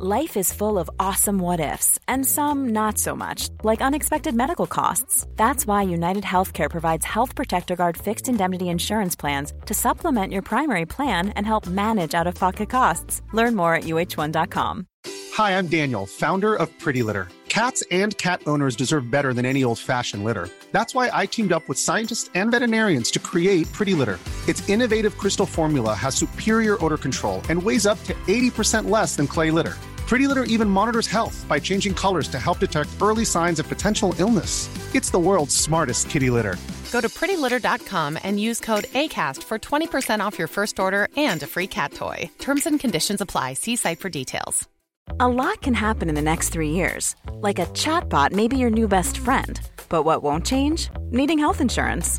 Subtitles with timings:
[0.00, 4.68] Life is full of awesome what ifs, and some not so much, like unexpected medical
[4.68, 5.26] costs.
[5.34, 10.42] That's why United Healthcare provides Health Protector Guard fixed indemnity insurance plans to supplement your
[10.42, 13.22] primary plan and help manage out of pocket costs.
[13.32, 14.86] Learn more at uh1.com.
[15.32, 17.26] Hi, I'm Daniel, founder of Pretty Litter.
[17.48, 20.48] Cats and cat owners deserve better than any old fashioned litter.
[20.70, 24.20] That's why I teamed up with scientists and veterinarians to create Pretty Litter.
[24.46, 29.26] Its innovative crystal formula has superior odor control and weighs up to 80% less than
[29.26, 29.74] clay litter.
[30.08, 34.14] Pretty Litter even monitors health by changing colors to help detect early signs of potential
[34.18, 34.70] illness.
[34.94, 36.56] It's the world's smartest kitty litter.
[36.90, 41.46] Go to prettylitter.com and use code ACAST for 20% off your first order and a
[41.46, 42.30] free cat toy.
[42.38, 43.52] Terms and conditions apply.
[43.52, 44.66] See site for details.
[45.20, 47.14] A lot can happen in the next three years.
[47.32, 49.60] Like a chatbot may be your new best friend.
[49.90, 50.88] But what won't change?
[51.10, 52.18] Needing health insurance.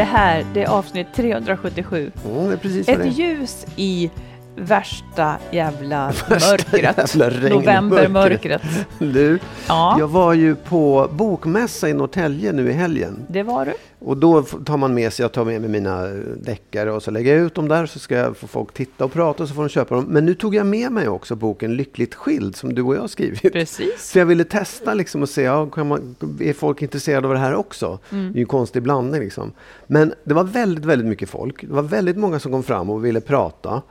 [0.00, 2.12] Det här, det är avsnitt 377.
[2.24, 3.04] Ja, det är precis vad det.
[3.04, 4.10] Ett ljus i
[4.56, 7.14] värsta jävla Värsta mörkret.
[7.14, 7.48] jävla.
[7.48, 8.62] Novembermörkret.
[8.98, 9.96] Du, Ja.
[9.98, 13.16] jag var ju på bokmässa i Norrtälje nu i helgen.
[13.28, 13.72] Det var du.
[13.98, 16.06] Och då tar man med sig, jag tar med mig mina
[16.36, 19.12] deckare och så lägger jag ut dem där så ska jag få folk titta och
[19.12, 20.04] prata och så får de köpa dem.
[20.08, 23.52] Men nu tog jag med mig också boken Lyckligt skild som du och jag skrivit.
[23.52, 24.10] Precis.
[24.10, 27.54] Så jag ville testa liksom och se, ja, man, är folk intresserade av det här
[27.54, 27.98] också?
[28.12, 28.24] Mm.
[28.32, 29.52] Det är ju en konstig blandning liksom.
[29.86, 31.60] Men det var väldigt, väldigt mycket folk.
[31.60, 33.82] Det var väldigt många som kom fram och ville prata.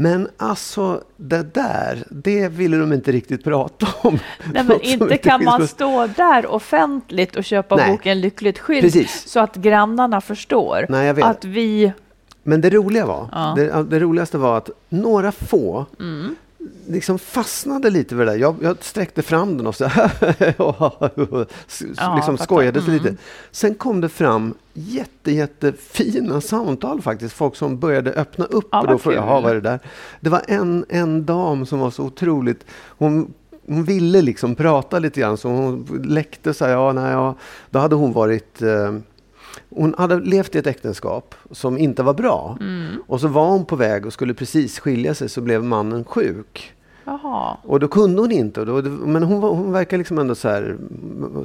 [0.00, 4.18] Men alltså, det där, det ville de inte riktigt prata om.
[4.52, 7.90] Nej, men inte kan man finns- stå där offentligt och köpa Nej.
[7.90, 9.28] boken Lyckligt skild Precis.
[9.28, 11.92] så att grannarna förstår Nej, att vi...
[12.42, 13.52] Men det roliga var, Ja.
[13.56, 16.36] det, det roligaste var att några få Mm.
[16.88, 18.38] Liksom fastnade lite vid det där.
[18.38, 19.84] Jag, jag sträckte fram den och så
[20.56, 21.10] Ja,
[22.16, 22.36] liksom
[22.88, 23.02] Mm.
[23.04, 23.16] lite.
[23.50, 27.34] Sen kom det fram jätte, jättefina samtal faktiskt.
[27.34, 28.68] Folk som började öppna upp.
[28.72, 29.32] Ja, och då frågade jag, kul.
[29.32, 29.80] "Jaha, vad är det där?
[30.20, 32.64] Det var en, en dam som var så otroligt...
[32.98, 33.32] Hon,
[33.66, 37.34] hon ville liksom prata lite grann, så hon läckte så här, ja, nej, ja.
[37.70, 38.62] Då hade hon varit...
[38.62, 38.94] Eh,
[39.70, 42.56] hon hade levt i ett äktenskap som inte var bra.
[42.60, 42.86] Mm.
[43.06, 46.72] Och så var hon på väg och skulle precis skilja sig så blev mannen sjuk.
[47.04, 47.56] Jaha.
[47.62, 48.64] Och då kunde hon inte.
[48.64, 50.76] Då, men hon, hon verkar liksom ändå så här...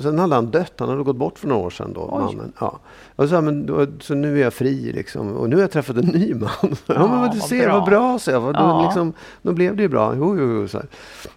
[0.01, 0.73] Sen hade han dött.
[0.77, 2.19] Han hade gått bort för några år sedan då, Oj.
[2.35, 2.53] mannen.
[2.59, 2.79] Ja.
[3.15, 5.33] Och så, här, men då, så nu är jag fri liksom.
[5.33, 6.49] Och nu har jag träffat en ny man.
[6.85, 7.79] Ja, men vad du ser, bra.
[7.79, 8.43] vad bra, så jag.
[8.43, 8.83] Då, Ja.
[8.85, 10.13] liksom, då blev det ju bra.
[10.17, 10.87] Jo, jo, jo, så, här.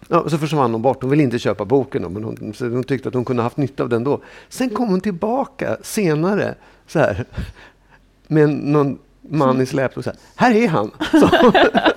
[0.07, 1.01] Ja, och så försvann hon bort.
[1.01, 3.83] Hon ville inte köpa boken då, men hon, hon tyckte att hon kunde haft nytta
[3.83, 4.19] av den då.
[4.49, 6.55] Sen kom hon tillbaka senare.
[6.87, 7.25] Så här,
[8.27, 8.97] med någon
[9.29, 10.91] man i släp och så här, här är han!
[11.11, 11.19] Så,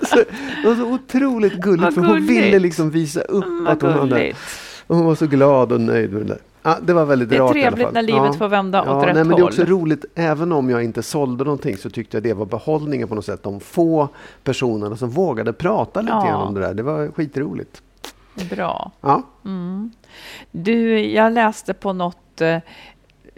[0.05, 0.15] så,
[0.63, 2.29] det var så otroligt gulligt, Vad för hon gulligt.
[2.45, 4.33] ville liksom visa upp Mm, att hon hade...
[4.87, 6.37] Och hon var så glad och nöjd med det där.
[6.63, 8.87] Ja, det var väldigt Det är rart i alla trevligt när livet får vända åt
[8.87, 9.43] ja, rätt nej, men Det är håll.
[9.43, 13.15] också roligt, även om jag inte sålde någonting så tyckte jag det var behållningen på
[13.15, 13.43] något sätt.
[13.43, 14.07] De få
[14.43, 16.25] personerna som vågade prata lite Ja.
[16.27, 16.73] grann om det där.
[16.73, 17.81] Det var skitroligt.
[18.49, 18.91] Bra.
[19.01, 19.23] Ja,
[20.51, 22.41] Du, jag läste på något...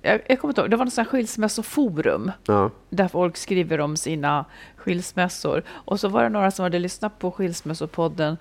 [0.05, 2.69] Jag, jag kommer inte ihåg, det var något sånt här skilsmässoforum ja.
[2.89, 5.63] där folk skriver om sina skilsmässor.
[5.69, 8.37] Och så var det några som hade lyssnat på skilsmässopodden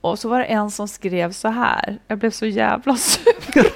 [0.00, 1.98] och så var det en som skrev så här.
[2.06, 3.72] Jag blev så jävla sur.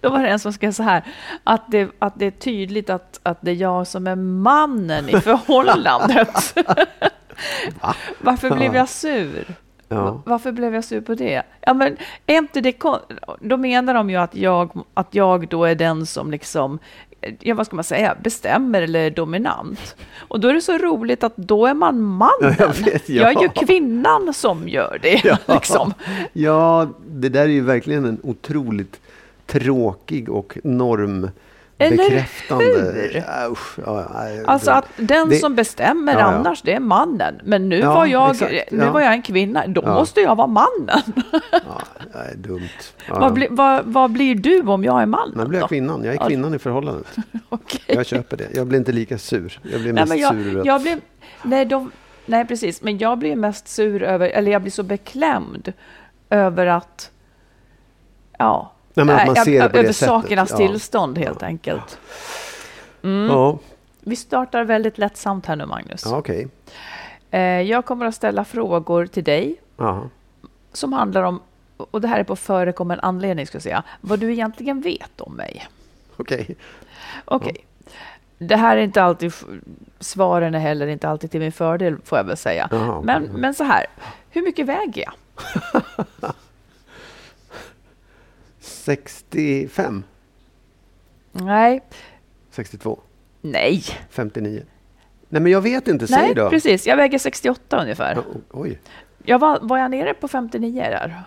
[0.00, 1.02] Då var det en som skrev så här.
[1.44, 5.20] Att det, att det är tydligt att, att det är jag som är mannen i
[5.20, 6.28] förhållandet.
[8.20, 9.54] Varför blev jag sur?
[9.88, 10.22] Ja.
[10.26, 11.42] Varför blev jag sur på det?
[11.60, 12.82] Ja, men är inte det
[13.40, 16.78] Då menar de ju att jag, att jag då är den som liksom,
[17.40, 19.96] ja, vad ska man säga, bestämmer eller är dominant.
[20.28, 22.30] Och då är det så roligt att då är man mannen.
[22.40, 23.22] Ja, jag vet, ja.
[23.22, 25.38] Jag är ju kvinnan som gör det.
[25.54, 25.94] Liksom.
[26.32, 29.00] ja, det där är ju verkligen en otroligt
[29.46, 30.58] tråkig och
[31.78, 32.64] normbekräftande...
[32.64, 33.24] hur?
[33.26, 36.24] Ja, usch, ja, ja, Alltså att den Det- som bestämmer Ja, ja.
[36.26, 37.40] annars, det är mannen.
[37.44, 41.02] Men nu, var, jag, exakt, nu var jag en kvinna, då måste jag vara mannen.
[42.12, 42.68] Ja, är dumt.
[43.10, 45.32] Vad, bli, vad, vad blir du om jag är man?
[45.36, 46.04] Nu blir jag kvinnan.
[46.04, 47.06] Jag är kvinnan i förhållandet.
[47.48, 47.80] Okej.
[47.86, 48.48] Jag köper det.
[48.54, 49.60] Jag blir inte lika sur.
[49.62, 50.66] Jag blir Nej, mest men jag, sur över att...
[50.66, 50.98] jag blir,
[51.42, 51.90] nej, de,
[52.26, 52.82] nej, precis.
[52.82, 55.72] Men jag blir mest sur över, eller jag blir så beklämd
[56.30, 57.10] över att,
[58.38, 60.08] ja, Nej, men att man ser det på över det sättet.
[60.08, 60.56] sakernas Ja.
[60.56, 61.98] tillstånd helt enkelt.
[63.02, 63.26] Mm.
[63.30, 63.58] Ja,
[64.00, 66.02] Vi startar väldigt lättsamt här nu, Magnus.
[66.04, 66.48] ja okej.
[67.30, 70.02] Eh, jag kommer att ställa frågor till dig Ja.
[70.72, 71.40] som handlar om,
[71.76, 75.32] och det här är på förekommen anledning, ska jag säga, vad du egentligen vet om
[75.34, 75.66] mig.
[76.16, 76.56] Okej.
[77.24, 77.56] Okej.
[78.38, 79.32] Det här är inte alltid,
[80.00, 82.68] svaren är heller inte alltid till min fördel, får jag väl säga.
[82.70, 83.86] Jaha, Men, men så här,
[84.30, 85.12] hur mycket väger jag?
[88.86, 90.02] 65.
[91.32, 91.82] Nej,
[92.50, 92.98] 62.
[93.40, 94.62] nej, 59.
[95.28, 96.06] Nej, men jag vet inte.
[96.06, 96.50] Säg nej, då.
[96.50, 96.86] precis.
[96.86, 98.18] Jag väger 68 ungefär.
[98.18, 98.78] O- Oj.
[99.24, 101.22] Jag var, var jag nere på 59 där?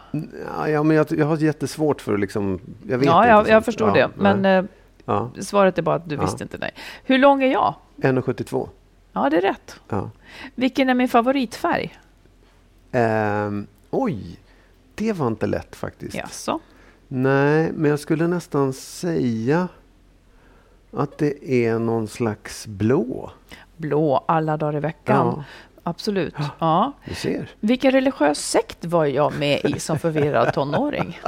[0.68, 2.60] Ja, men jag, jag har jättesvårt för att liksom...
[2.88, 4.10] Jag vet Ja, inte jag, jag förstår Ja, det.
[4.16, 4.58] Men nej.
[4.58, 4.64] eh,
[5.06, 6.22] Ja, svaret är bara att du Ja.
[6.22, 6.72] visste inte nej.
[7.04, 7.76] Hur lång är jag?
[7.98, 8.70] 1,72.
[9.14, 9.80] Ja, det är rätt.
[9.90, 10.10] Ja.
[10.56, 11.98] Vilken är min favoritfärg?
[12.92, 14.40] Ehm, oj,
[14.96, 16.16] det var inte lätt faktiskt.
[16.16, 16.60] Jaså?
[17.12, 19.68] Nej, men jag skulle nästan säga
[20.94, 23.32] att det är någon slags blå.
[23.78, 25.34] Blå alla dagar i veckan.
[25.38, 25.44] Ja.
[25.84, 26.36] Absolut.
[26.60, 26.92] Ja.
[27.06, 27.48] Du ser.
[27.60, 31.20] Vilken religiös sekt var jag med i som förvirrad tonåring?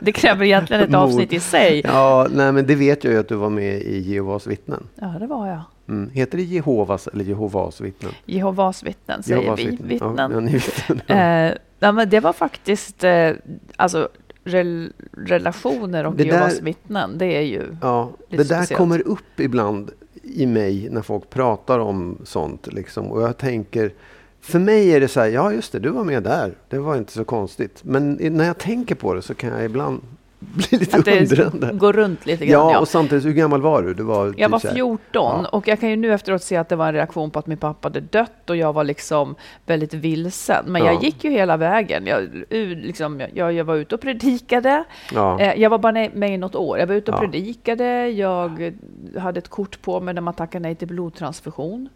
[0.00, 1.80] Det kräver egentligen ett avsnitt i sig.
[1.84, 4.88] Ja, nej, men det vet jag ju att du var med i Jehovas vittnen.
[4.94, 5.60] Ja, det var jag.
[5.88, 6.10] Mm.
[6.10, 8.12] Heter det Jehovas eller Jehovas vittnen?
[8.24, 9.64] Jehovas vittnen, säger Jehovas vi.
[9.64, 10.32] Ja, Vittnen.
[10.32, 11.00] ja, ni vittnen.
[11.06, 13.30] Eh, ja, men det var faktiskt eh,
[13.76, 14.08] alltså,
[14.44, 17.18] rel relationer och Det Jehovas vittnen.
[17.18, 17.62] Det är ju...
[17.82, 18.78] Ja, det där speciellt.
[18.78, 19.90] kommer upp ibland
[20.22, 22.72] i mig när folk pratar om sånt.
[22.72, 23.06] Liksom.
[23.06, 23.92] Och jag tänker,
[24.40, 26.54] för mig är det så här, ja just det, du var med där.
[26.68, 27.80] Det var inte så konstigt.
[27.84, 30.00] Men när jag tänker på det så kan jag ibland
[30.54, 31.72] bli lite Att undrande.
[31.78, 32.60] går runt lite grann.
[32.66, 33.94] Ja, Ja, och samtidigt, hur gammal var du?
[33.94, 35.48] du var Jag typ var så här- 14 Ja.
[35.48, 37.58] och jag kan ju nu efteråt se att det var en reaktion på att min
[37.58, 39.34] pappa hade dött och jag var liksom
[39.66, 40.64] väldigt vilsen.
[40.68, 40.92] Men Ja.
[40.92, 42.06] jag gick ju hela vägen.
[42.06, 42.44] Jag,
[42.76, 44.84] liksom, jag, jag var ute och predikade.
[45.14, 46.78] Eh, Jag var bara med i något år.
[46.78, 48.08] Jag var ute och predikade.
[48.08, 48.72] Jag
[49.18, 51.88] hade ett kort på mig när man tackar nej till blodtransfusion.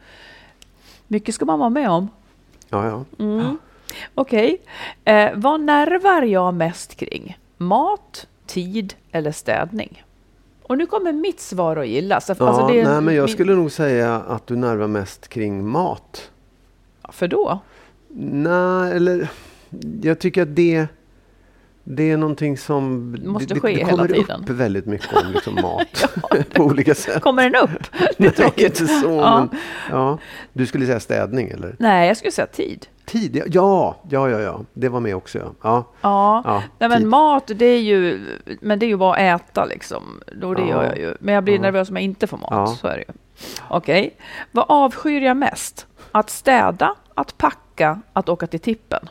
[1.09, 2.09] Mycket ska man vara med om.
[2.71, 3.25] ja, ja.
[3.25, 3.59] Mm.
[4.15, 4.57] Okej.
[5.05, 7.39] Eh, vad nervar jag mest kring?
[7.57, 10.05] Mat, tid eller städning?
[10.63, 12.31] Och nu kommer mitt svar att gillas.
[12.31, 15.29] Alltså, ja det är nej, men jag min- skulle nog säga att du nervar mest
[15.29, 16.31] kring mat.
[17.13, 17.59] För då?
[18.21, 19.29] Nej, eller
[20.03, 20.87] jag tycker att det,
[21.85, 23.17] det är någonting som...
[23.25, 24.41] Måste det, ske det, det hela kommer tiden.
[24.43, 26.15] upp väldigt mycket om liksom mat
[26.55, 27.23] på olika sätt.
[27.23, 27.87] Kommer den upp?
[28.19, 28.81] Det är tråkigt.
[28.81, 29.39] inte så, Ja.
[29.51, 29.61] men
[29.91, 30.19] ja.
[30.53, 31.77] Du skulle säga städning eller?
[31.79, 32.87] Nej, jag skulle säga tid.
[33.09, 33.43] Tid?
[33.47, 34.61] Ja, ja, ja, ja.
[34.73, 35.39] Det var med också.
[35.39, 35.55] Ja.
[35.63, 37.07] Ja, Ja, ja, Nej, men tid.
[37.09, 38.27] mat, det är ju,
[38.61, 40.21] men det är ju bara att äta liksom.
[40.43, 40.69] Och det Ja.
[40.69, 41.15] gör jag ju.
[41.21, 41.61] Men jag blir Ja.
[41.61, 42.49] nervös om jag inte får mat.
[42.51, 42.67] Ja.
[42.67, 43.13] Så är det ju.
[43.69, 44.17] Okej.
[44.53, 45.87] Vad avskyr jag mest?
[46.13, 49.09] Att städa, att packa, att åka till tippen?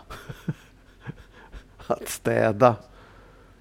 [1.87, 2.75] Att städa.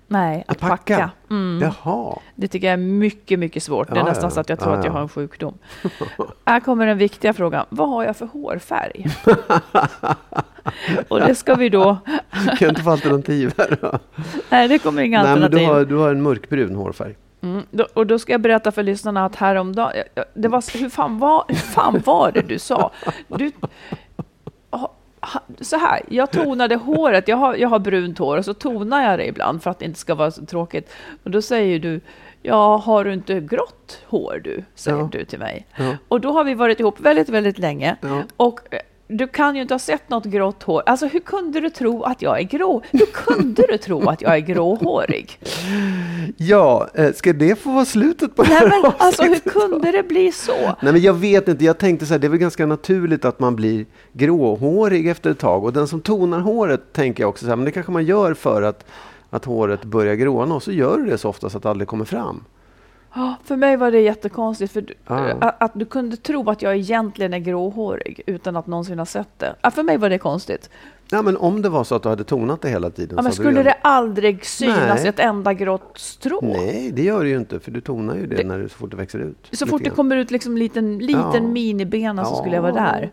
[0.09, 0.95] Nej, att, Att packa?
[0.97, 1.11] packa.
[1.31, 1.59] Mm.
[1.85, 2.19] Jaha.
[2.35, 3.89] Det tycker jag är mycket, mycket svårt.
[3.89, 4.95] Det är Ja, nästan så att jag tror Ja, att jag ja.
[4.97, 5.59] har en sjukdom.
[6.47, 7.67] Här kommer den viktiga frågan.
[7.69, 9.07] Vad har jag för hårfärg?
[11.09, 11.97] Och det ska vi då...
[12.33, 13.99] Kan jag inte få alternativ här då?
[14.51, 15.69] Nej, det kommer inga Nej, men du alternativ.
[15.69, 17.15] har, du har en mörkbrun hårfärg.
[17.43, 19.93] Mm, då, och då ska jag berätta för lyssnarna att häromdagen,
[20.35, 22.91] det var, hur, fan var, hur fan var det du sa?
[23.29, 23.51] Du,
[25.61, 29.19] så här, jag tonade håret, jag har, jag har brunt hår och så tonar jag
[29.19, 30.91] det ibland för att det inte ska vara så tråkigt.
[31.23, 32.01] Och då säger du,
[32.43, 34.65] ja har du inte grått hår du?
[34.75, 35.09] Säger Ja.
[35.13, 35.67] du till mig.
[35.77, 35.97] Ja.
[36.09, 37.97] Och då har vi varit ihop väldigt, väldigt länge.
[38.01, 38.23] Ja.
[38.37, 38.79] Och eh,
[39.09, 40.83] du kan ju inte ha sett något grått hår.
[40.87, 42.83] Alltså hur kunde du tro att jag är grå?
[42.91, 45.41] Hur kunde du tro att jag är gråhårig?
[46.37, 49.93] Ja, eh, ska det få vara slutet på det Nej, här men alltså hur kunde
[49.93, 50.77] det bli så?
[50.83, 51.65] Nej, men jag vet inte.
[51.65, 55.39] Jag tänkte så här, det är väl ganska naturligt att man blir gråhårig efter ett
[55.39, 55.65] tag.
[55.65, 58.35] Och den som tonar håret tänker jag också så här, men det kanske man gör
[58.35, 58.85] för att,
[59.31, 60.55] att håret börjar gråna.
[60.55, 62.45] Och så gör du det så ofta så att det aldrig kommer fram.
[63.17, 65.31] Ja, för mig var det jättekonstigt, för du, Ja.
[65.41, 69.39] att, att du kunde tro att jag egentligen är gråhårig utan att någonsin ha sett
[69.39, 69.55] det.
[69.63, 70.71] Ja, för mig var det konstigt.
[71.11, 73.17] Ja, men om det var så att du hade tonat det hela tiden.
[73.17, 75.09] Ja, men skulle du det aldrig synas Nej.
[75.09, 76.41] ett enda grått strå?
[76.43, 77.61] Nej, det gör det ju inte.
[77.61, 79.49] För du tonar ju det, Det- när det, så fort det växer ut.
[79.53, 81.41] Så fort det kommer ut liksom liten, liten Ja.
[81.41, 82.37] minibena så Ja.
[82.37, 83.11] skulle jag vara där.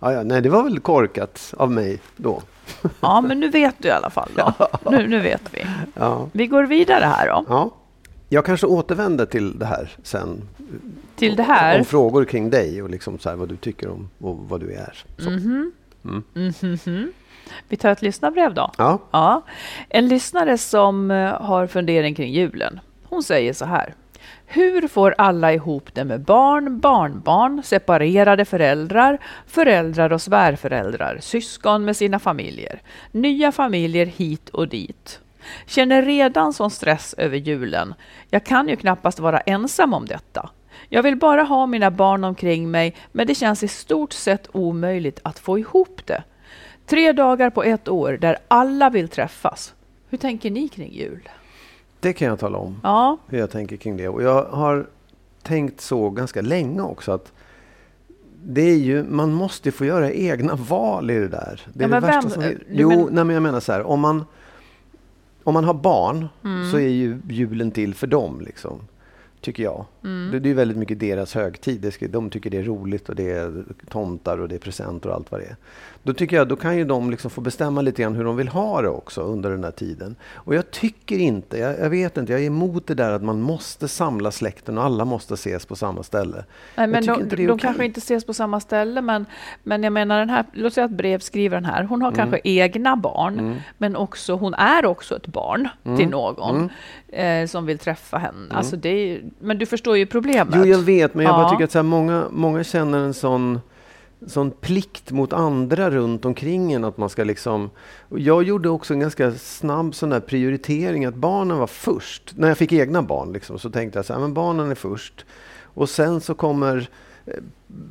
[0.00, 2.42] Ja, ja, nej, det var väl korkat av mig då.
[3.00, 4.28] Ja, men nu vet du i alla fall.
[4.36, 4.52] Då.
[4.90, 5.66] Nu, nu vet vi.
[5.94, 6.28] Ja.
[6.32, 7.70] Vi går vidare här då.
[8.28, 8.36] Ja.
[8.36, 10.42] Jag kanske återvänder till det här sen.
[11.16, 11.78] Till det här.
[11.78, 14.72] Om frågor kring dig och liksom så här vad du tycker om och vad du
[14.72, 15.04] är.
[15.18, 15.72] Mhm.
[17.68, 18.70] Vi tar ett lyssnarbrev då.
[18.78, 18.98] Ja.
[19.10, 19.42] Ja,
[19.88, 22.80] en lyssnare som eh, har fundering kring julen.
[23.04, 23.94] Hon säger så här.
[24.46, 31.96] Hur får alla ihop det med barn, barnbarn, separerade föräldrar, föräldrar och svärföräldrar, syskon med
[31.96, 35.20] sina familjer, nya familjer hit och dit?
[35.66, 37.94] Känner redan sån stress över julen.
[38.30, 40.50] Jag kan ju knappast vara ensam om detta.
[40.88, 45.20] Jag vill bara ha mina barn omkring mig, men det känns i stort sett omöjligt
[45.22, 46.22] att få ihop det.
[46.86, 49.74] Tre dagar på ett år där alla vill träffas.
[50.08, 51.28] Hur tänker ni kring jul?
[52.00, 54.08] Det kan jag tala om, Ja, hur jag tänker kring det.
[54.08, 54.86] Och jag har
[55.42, 57.32] tänkt så ganska länge också att
[58.44, 61.60] det är ju, man måste få göra egna val i det där.
[61.74, 62.58] Det är Ja, det värsta vem- som.
[62.70, 63.82] Jo, men- nej, men jag menar så här.
[63.82, 64.24] Om man,
[65.46, 66.70] om man har barn Mm.
[66.70, 68.40] så är ju julen till för dem.
[68.40, 68.80] Liksom,
[69.40, 69.84] tycker jag.
[70.04, 70.30] Mm.
[70.32, 71.80] Det, det är väldigt mycket deras högtid.
[71.80, 75.14] Det de tycker det är roligt och det är tomtar och det är presenter och
[75.14, 75.56] allt vad det är.
[76.02, 78.48] Då tycker jag då kan ju de liksom få bestämma lite grann hur de vill
[78.48, 80.16] ha det också under den här tiden.
[80.34, 83.40] Och jag tycker inte, jag, jag vet inte, jag är emot det där att man
[83.40, 86.44] måste samla släkten och alla måste ses på samma ställe.
[86.76, 87.58] Nej, men de, inte de okej.
[87.60, 89.26] kanske inte ses på samma ställe, men,
[89.62, 92.16] men jag menar den här, låt säga att brevskrivaren här, hon har Mm.
[92.18, 95.98] kanske egna barn, men också, hon är också ett barn Mm.
[95.98, 96.70] till någon
[97.16, 98.54] eh, som vill träffa henne.
[98.54, 100.54] Alltså det är, men du förstår ju problemet.
[100.58, 101.50] Jo, jag vet, men jag bara Ja.
[101.50, 103.60] tycker att så här, många, många känner en sån,
[104.26, 106.84] sån plikt mot andra runt omkring en.
[106.84, 107.70] Att man ska liksom,
[108.08, 112.32] jag gjorde också en ganska snabb sån där prioritering, att barnen var först.
[112.36, 115.24] När jag fick egna barn liksom, så tänkte jag så här, men barnen är först.
[115.74, 116.88] Och sen så kommer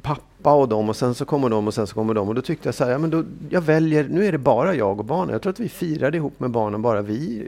[0.01, 2.27] pappa och dem och sen så kommer de och sen så kommer de.
[2.29, 4.75] Och då tyckte jag så här, ja, men då, jag väljer, nu är det bara
[4.75, 5.29] jag och barnen.
[5.33, 7.47] Jag tror att vi firade ihop med barnen, bara vi,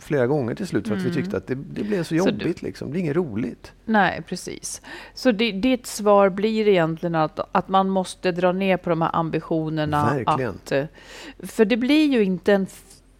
[0.00, 0.88] flera gånger till slut.
[0.88, 2.24] För att vi tyckte att det, det blev så Mm.
[2.24, 2.88] Så du- jobbigt liksom.
[2.88, 3.72] Det blir inget roligt.
[3.84, 4.82] Nej, precis.
[5.14, 9.10] Så di- ditt svar blir egentligen att, att man måste dra ner på de här
[9.16, 10.14] ambitionerna.
[10.14, 10.50] Verkligen.
[10.50, 10.84] Att, eh,
[11.38, 12.66] för det blir ju inte en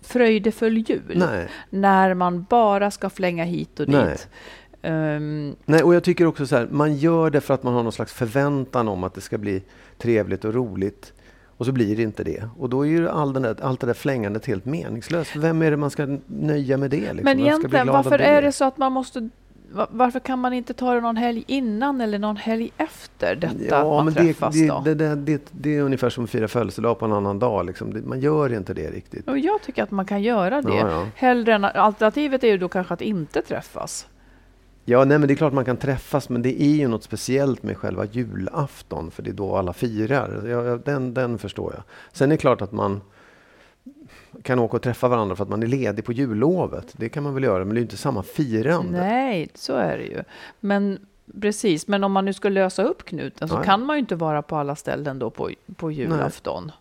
[0.02, 1.49] fröjdefull jul Nej.
[1.70, 4.16] när man bara ska flänga hit och Nej.
[4.86, 7.82] Ehm, Nej, och jag tycker också så här, man gör det för att man har
[7.82, 9.62] någon slags förväntan om att det ska bli
[9.98, 11.12] trevligt och roligt.
[11.58, 12.48] Och så blir det inte det.
[12.58, 15.36] Och då är ju all där, allt det där flängandet helt meningslöst.
[15.36, 16.96] Vem är det man ska nöja med det?
[16.96, 17.20] Liksom?
[17.24, 19.28] men egentligen, varför är det så att man måste...
[19.72, 23.84] va- Varför kan man inte ta det någon helg innan eller någon helg efter detta
[23.84, 24.40] man men det,
[24.84, 27.66] det, det, det, det är ungefär som att fira födelsedag på en annan dag.
[27.66, 28.02] Liksom.
[28.06, 29.28] Man gör inte det riktigt.
[29.28, 30.74] Och jag tycker att man kan göra det.
[30.76, 31.06] Ja, ja.
[31.14, 34.06] Hellre än, alternativet är ju då kanske att inte träffas.
[34.88, 37.62] Ja, nej, men det är klart man kan träffas, men det är ju något speciellt
[37.62, 40.46] med själva julafton, för det är då alla firar.
[40.48, 41.82] Ja, den, den förstår jag.
[42.12, 43.00] Sen är det klart att man
[44.42, 46.94] kan åka och träffa varandra för att man är ledig på jullovet.
[46.96, 48.98] Det kan man väl göra, men det är ju inte samma firande.
[48.98, 50.22] Nej, så är det ju.
[50.60, 50.98] Men
[51.40, 53.62] precis, men om man nu ska lösa upp knuten så ja.
[53.62, 56.72] kan man ju inte vara på alla ställen då på, på julafton.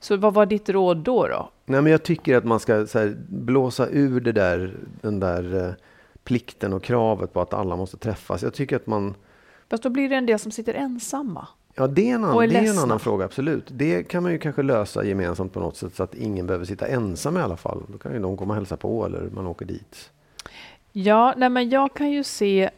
[0.00, 1.28] Så vad var ditt råd då?
[1.28, 1.50] då?
[1.64, 5.74] Nej, men jag tycker att man ska här, blåsa ur det där, den där eh,
[6.24, 8.42] plikten och kravet på att alla måste träffas.
[8.42, 9.14] Jag tycker att man
[9.70, 11.48] Fast då blir det en del som sitter ensamma.
[11.74, 13.64] Ja, det är, en annan, det är en annan fråga, absolut.
[13.68, 16.86] Det kan man ju kanske lösa gemensamt på något sätt så att ingen behöver sitta
[16.86, 17.82] ensam i alla fall.
[17.88, 20.10] Då kan ju de komma och hälsa på eller man åker dit.
[20.92, 22.70] Ja, nej men jag kan ju se eh,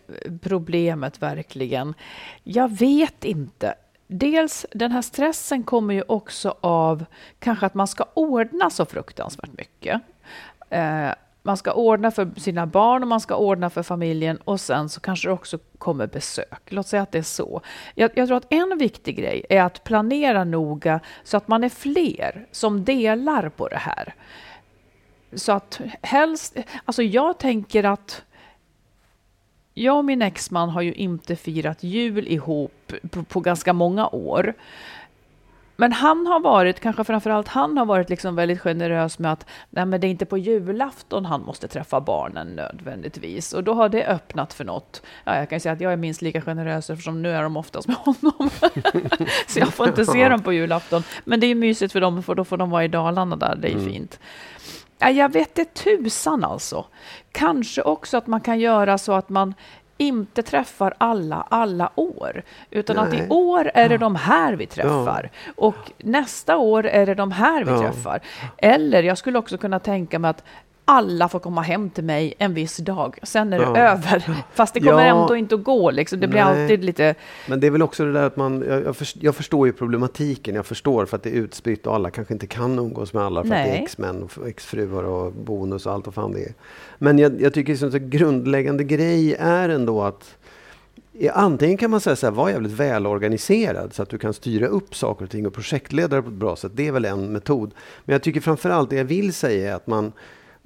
[0.42, 1.94] problemet verkligen.
[2.42, 3.74] Jag vet inte.
[4.06, 7.04] Dels den här stressen kommer ju också av
[7.38, 10.00] kanske att man ska ordna så fruktansvärt mycket.
[10.70, 11.10] Eh,
[11.46, 15.00] man ska ordna för sina barn och man ska ordna för familjen och sen så
[15.00, 16.60] kanske det också kommer besök.
[16.66, 17.60] Låt säga att det är så.
[17.94, 21.68] Jag, jag tror att en viktig grej är att planera noga så att man är
[21.68, 24.14] fler som delar på det här.
[25.32, 28.22] Så att helst, alltså jag tänker att
[29.74, 34.54] jag och min exman har ju inte firat jul ihop på, på ganska många år.
[35.76, 39.86] Men han har varit, kanske framförallt han har varit liksom väldigt generös med att nej
[39.86, 43.52] men det är inte på julafton han måste träffa barnen nödvändigtvis.
[43.52, 45.02] Och då har det öppnat för något.
[45.24, 47.88] Ja, jag kan säga att jag är minst lika generös eftersom nu är de oftast
[47.88, 48.50] med honom.
[49.46, 51.02] Så jag får inte se dem på julafton.
[51.24, 53.68] Men det är mysigt för dem, för då får de vara i Dalarna där, det
[53.68, 53.86] är Mm.
[53.86, 54.18] fint.
[54.98, 56.84] Ja, jag vet det tusan alltså.
[57.32, 59.54] Kanske också att man kan göra så att man
[59.96, 62.42] inte träffar alla alla år.
[62.70, 63.26] Utan att i Nej.
[63.30, 65.30] år är det de här vi träffar.
[65.56, 67.78] Och nästa år är det de här vi Ja.
[67.80, 68.20] träffar.
[68.56, 70.44] Eller jag skulle också kunna tänka mig att
[70.84, 73.18] alla får komma hem till mig en viss dag.
[73.22, 73.76] Sen är det Ja.
[73.78, 74.44] över.
[74.54, 75.22] Fast det kommer Ja.
[75.22, 75.90] ändå inte att gå.
[75.90, 76.20] Liksom.
[76.20, 76.62] Det blir Nej.
[76.62, 77.14] alltid lite...
[77.48, 79.72] Men det är väl också det där att man, jag, jag, först, jag förstår ju
[79.72, 83.22] problematiken, jag förstår för att det är utspritt och alla kanske inte kan umgås med
[83.22, 83.78] alla för att det Nej.
[83.78, 86.52] är exmän och exfruar och bonus och allt vad fan det är.
[86.98, 90.36] Men jag, jag tycker som en grundläggande grej är ändå att
[91.32, 94.94] Antingen kan man säga så här, var jävligt välorganiserad så att du kan styra upp
[94.96, 96.72] saker och ting och projektledare på ett bra sätt.
[96.74, 97.74] Det är väl en metod.
[98.04, 100.12] Men jag tycker framförallt det jag vill säga är att man,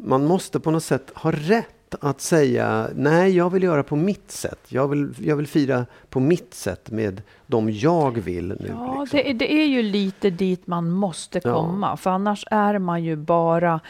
[0.03, 4.31] man måste på något sätt ha rätt att säga nej, jag vill göra på mitt
[4.31, 4.59] sätt.
[4.69, 8.57] Jag vill, jag vill fira på mitt sätt med de jag vill nu.
[8.69, 9.17] Ja, liksom.
[9.19, 11.55] det, är- det är ju lite dit man måste Ja.
[11.55, 11.97] komma.
[11.97, 13.81] För annars är man ju bara...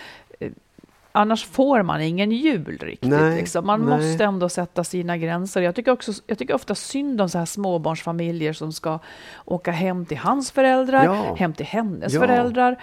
[1.19, 3.11] annars får man ingen jul riktigt.
[3.11, 3.67] Nej, liksom.
[3.67, 3.99] Man nej.
[4.11, 5.61] måste ändå sätta sina gränser.
[5.63, 8.99] Jag tycker, också, jag tycker ofta synd om så här småbarnsfamiljer som ska
[9.45, 11.35] åka hem till hans föräldrar, Ja.
[11.35, 12.21] hem till hennes Ja.
[12.21, 12.77] föräldrar.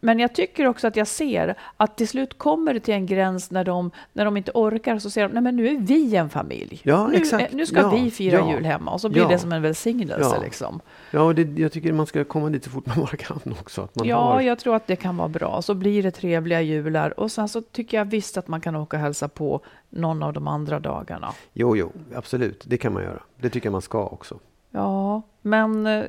[0.00, 3.50] Men jag tycker också att jag ser att till slut kommer det till en gräns
[3.50, 6.30] när de, när de inte orkar, så säger de, nej men nu är vi en
[6.30, 6.80] familj.
[6.82, 7.52] Ja, nu, exakt.
[7.52, 8.52] nu ska Ja, vi fira ja.
[8.52, 9.28] jul hemma och så blir Ja.
[9.28, 10.30] det som en välsignelse.
[10.36, 10.42] Ja.
[10.42, 10.80] Liksom.
[11.10, 13.88] Ja, och det, jag tycker man ska komma dit så fort man bara kan också.
[13.92, 15.62] Ja, har, jag tror att det kan vara bra.
[15.62, 17.20] Så blir det trevliga jular.
[17.20, 19.60] Och sen så tycker jag visst att man kan åka och hälsa på
[19.90, 21.32] någon av de andra dagarna.
[21.52, 22.64] Jo, jo, absolut.
[22.66, 23.22] Det kan man göra.
[23.36, 24.38] Det tycker jag man ska också.
[24.70, 26.04] Ja, men eh,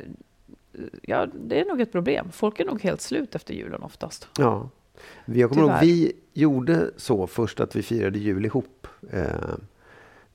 [1.02, 2.28] ja, det är nog ett problem.
[2.32, 4.28] Folk är nog helt slut efter julen oftast.
[4.38, 4.70] Ja.
[5.26, 9.26] Vi- Jag kommer ihåg, vi gjorde så först att vi firade jul ihop eh,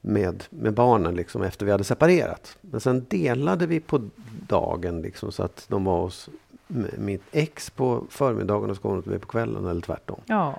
[0.00, 2.59] med, med barnen liksom, efter vi hade separerat.
[2.61, 4.09] Men sen delade vi på
[4.49, 6.28] dagen liksom, så att de var hos
[6.99, 10.21] mitt ex på förmiddagen och så kom de till mig på kvällen eller tvärtom.
[10.26, 10.54] Ja.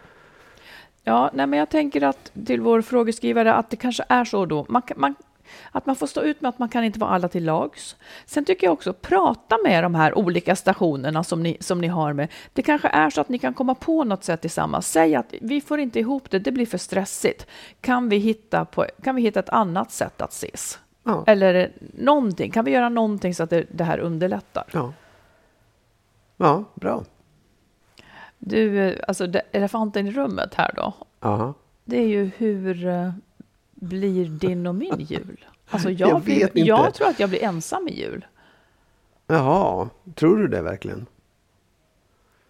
[1.04, 4.66] Ja, nej, men jag tänker att till vår frågeskrivare att det kanske är så då.
[4.70, 5.16] Man, man,
[5.72, 7.96] att man får stå ut med att man kan inte vara alla till lags.
[8.26, 12.14] Sen tycker jag också, prata med de här olika stationerna som ni, som ni har
[12.14, 12.28] med.
[12.54, 14.88] Det kanske är så att ni kan komma på något sätt tillsammans.
[14.88, 17.48] Säg att vi får inte ihop det, det blir för stressigt.
[17.82, 20.80] Kan vi hitta, på, kan vi hitta ett annat sätt att ses?
[21.04, 21.24] Ja.
[21.28, 24.66] Eller eh, någonting, kan vi göra någonting så att det, det här underlättar?
[24.72, 24.94] Ja,
[26.38, 27.04] ja bra.
[28.46, 31.54] Du, alltså det, elefanten i rummet här då, Aha.
[31.86, 33.12] det är ju hur eh,
[33.74, 35.46] blir din och min jul?
[35.70, 36.60] Alltså jag, Jag blir, vet inte.
[36.70, 38.26] jag tror att jag blir ensam i jul.
[39.28, 41.06] Jaha, tror du det verkligen?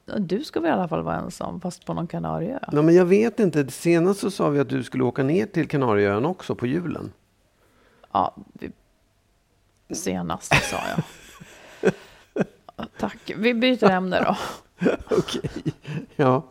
[0.06, 2.60] Du ska väl i alla fall vara ensam, fast på någon Kanarieö?
[2.72, 3.72] Nej, men jag vet inte.
[3.72, 7.12] Senast så sa vi att du skulle åka ner till Kanarieöarna också på julen.
[8.12, 8.72] Ja, vi,
[9.96, 11.94] senast sa jag.
[13.00, 13.32] Tack.
[13.38, 14.38] Vi byter ämne då.
[15.10, 15.50] Okej.
[16.16, 16.44] Ja.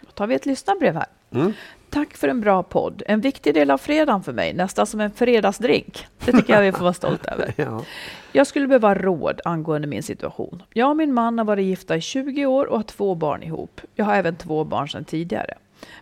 [0.00, 1.06] Då tar vi ett lyssnarbrev här.
[1.30, 1.52] Mm.
[1.90, 3.02] Tack för en bra podd.
[3.06, 6.06] En viktig del av fredagen för mig, nästan som en fredagsdrink.
[6.24, 7.54] Det tycker jag vi får vara stolta över.
[7.56, 7.84] ja.
[8.32, 10.62] Jag skulle behöva råd angående min situation.
[10.72, 13.80] Jag och min man har varit gifta i 20 år och har två barn ihop.
[13.94, 15.54] Jag har även två barn sedan tidigare.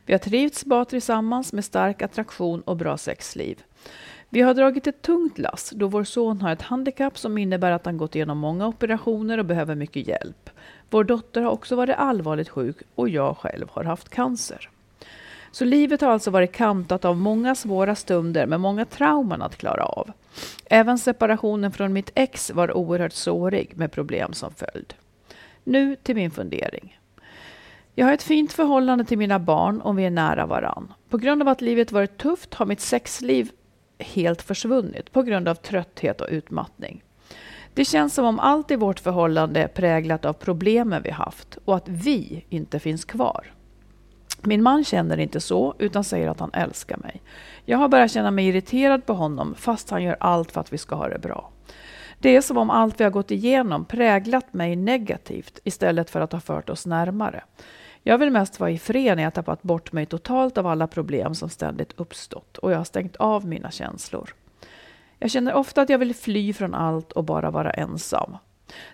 [0.06, 3.62] Vi har trivts bra tillsammans med stark attraktion och bra sexliv.
[4.36, 7.84] Vi har dragit ett tungt lass då vår son har ett handikapp som innebär att
[7.84, 10.50] han gått igenom många operationer och behöver mycket hjälp.
[10.90, 14.70] Vår dotter har också varit allvarligt sjuk och jag själv har haft cancer.
[15.50, 19.84] Så livet har alltså varit kantat av många svåra stunder med många trauman att klara
[19.84, 20.12] av.
[20.64, 24.94] Även separationen från mitt ex var oerhört sårig med problem som följd.
[25.64, 26.98] Nu till min fundering.
[27.94, 30.92] Jag har ett fint förhållande till mina barn om vi är nära varann.
[31.08, 33.50] På grund av att livet varit tufft har mitt sexliv
[33.98, 37.02] helt försvunnit på grund av trötthet och utmattning.
[37.74, 41.76] Det känns som om allt i vårt förhållande är präglat av problemen vi haft och
[41.76, 43.52] att vi inte finns kvar.
[44.42, 47.22] Min man känner inte så, utan säger att han älskar mig.
[47.64, 50.78] Jag har börjat känna mig irriterad på honom, fast han gör allt för att vi
[50.78, 51.50] ska ha det bra.
[52.18, 56.32] Det är som om allt vi har gått igenom präglat mig negativt istället för att
[56.32, 57.42] ha fört oss närmare.
[58.08, 61.34] Jag vill mest vara i fred när jag tappat bort mig totalt av alla problem
[61.34, 64.34] som ständigt uppstått och jag har stängt av mina känslor.
[65.18, 68.36] Jag känner ofta att jag vill fly från allt och bara vara ensam.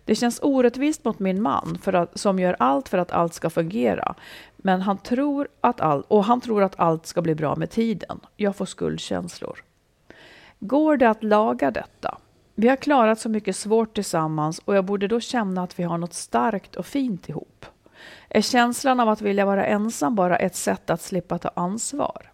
[0.05, 3.51] Det känns orättvist mot min man för att, som gör allt för att allt ska
[3.51, 4.15] fungera.
[4.57, 8.21] Men han tror att all, och han tror att allt ska bli bra med tiden.
[8.37, 9.65] Jag får skuldkänslor.
[10.59, 12.19] Går det att laga detta?
[12.55, 15.99] Vi har klarat så mycket svårt tillsammans och jag borde då känna att vi har
[15.99, 17.67] något starkt och fint ihop.
[18.29, 22.31] Är känslan av att vilja vara ensam bara ett sätt att slippa ta ansvar?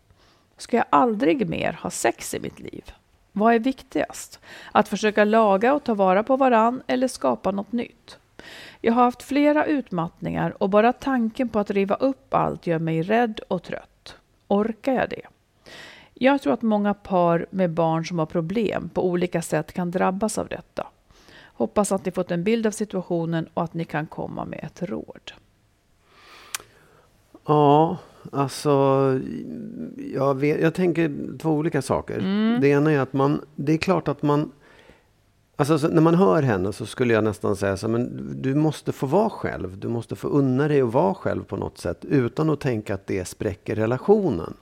[0.57, 2.92] Ska jag aldrig mer ha sex i mitt liv?
[3.33, 4.40] Vad är viktigast?
[4.72, 8.18] Att försöka laga och ta vara på varann eller skapa något nytt?
[8.81, 13.02] Jag har haft flera utmattningar och bara tanken på att riva upp allt gör mig
[13.02, 14.16] rädd och trött.
[14.48, 15.26] Orkar jag det?
[16.14, 20.38] Jag tror att många par med barn som har problem på olika sätt kan drabbas
[20.38, 20.87] av detta.
[21.42, 24.83] Hoppas att ni fått en bild av situationen och att ni kan komma med ett
[24.83, 25.33] råd.
[27.48, 27.96] Ja,
[28.32, 28.70] alltså
[30.14, 32.18] jag, vet, jag tänker två olika saker.
[32.18, 32.61] Mm.
[32.61, 34.50] Det ena är att man, det är klart att man
[35.56, 38.92] Alltså, så när man hör henne så skulle jag nästan säga så men du måste
[38.92, 39.78] få vara själv.
[39.78, 43.06] Du måste få unna dig att vara själv på något sätt utan att tänka att
[43.06, 44.54] det spräcker relationen.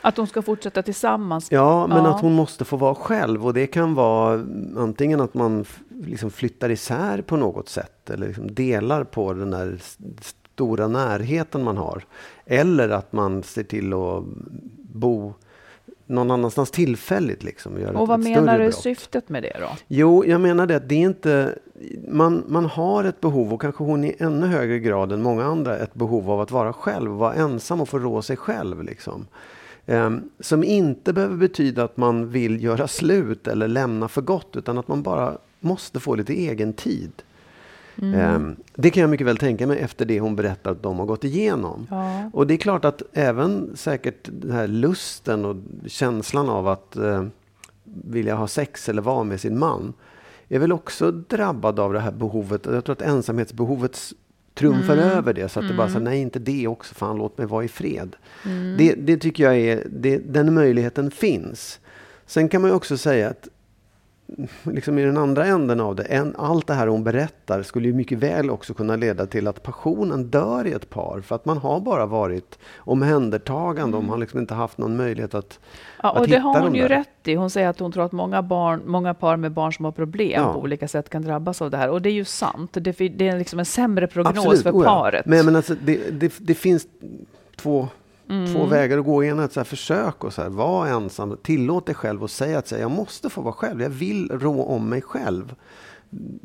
[0.00, 1.52] Att de ska fortsätta tillsammans.
[1.52, 2.14] Ja, men Ja.
[2.14, 4.44] att hon måste få vara själv och det kan vara
[4.76, 5.64] antingen att man
[6.02, 9.78] liksom flyttar isär på något sätt eller liksom delar på den där
[10.58, 12.04] stora närheten man har.
[12.46, 14.24] Eller att man ser till att
[14.92, 15.34] bo
[16.06, 17.42] någon annanstans tillfälligt.
[17.42, 19.68] Liksom, och och vad menar du är syftet med det då?
[19.88, 21.58] Jo, jag menar det att det är inte...
[22.08, 25.78] Man, man har ett behov, och kanske hon i ännu högre grad än många andra,
[25.78, 28.82] ett behov av att vara själv, vara ensam och få rå sig själv.
[28.82, 29.26] Liksom.
[29.86, 34.78] Um, som inte behöver betyda att man vill göra slut eller lämna för gott, utan
[34.78, 37.12] att man bara måste få lite egen tid.
[38.02, 38.34] Mm.
[38.34, 41.06] Um, det kan jag mycket väl tänka mig efter det hon berättar att de har
[41.06, 41.86] gått igenom.
[41.90, 42.30] Ja.
[42.32, 45.56] Och det är klart att även säkert den här lusten och
[45.86, 47.26] känslan av att uh,
[47.84, 49.92] vilja ha sex eller vara med sin man
[50.48, 52.66] är väl också drabbad av det här behovet.
[52.66, 53.98] Jag tror att ensamhetsbehovet
[54.54, 55.08] trumfar mm.
[55.08, 55.48] över det.
[55.48, 55.72] Så att mm.
[55.72, 56.04] det bara så mm.
[56.04, 58.16] nej inte det också, fan låt mig vara i fred.
[58.44, 58.76] Mm.
[58.78, 61.80] Det, det, tycker jag är, det, den möjligheten finns.
[62.26, 63.48] Sen kan man ju också säga att
[64.62, 67.94] liksom i den andra änden av det, en, allt det här hon berättar skulle ju
[67.94, 71.20] mycket väl också kunna leda till att passionen dör i ett par.
[71.20, 73.94] För att man har bara varit omhändertagande mm.
[73.94, 75.58] och man har liksom inte haft någon möjlighet att
[76.02, 77.34] Ja, och det har hon ju rätt i.
[77.34, 80.42] Hon säger att hon tror att många, barn, många par med barn som har problem
[80.42, 80.52] ja.
[80.52, 81.90] på olika sätt kan drabbas av det här.
[81.90, 82.70] Och det är ju sant.
[82.72, 85.26] Det, det är liksom en sämre prognos Absolut, för paret.
[85.26, 86.86] Men, men alltså, det, det, det finns
[87.56, 87.88] två
[88.28, 88.52] Mm.
[88.54, 89.24] Två vägar att gå.
[89.24, 91.36] Ena att så här, försök och så här, vara ensam.
[91.42, 93.82] Tillåt dig själv att säga att så här, jag måste få vara själv.
[93.82, 95.54] Jag vill rå om mig själv.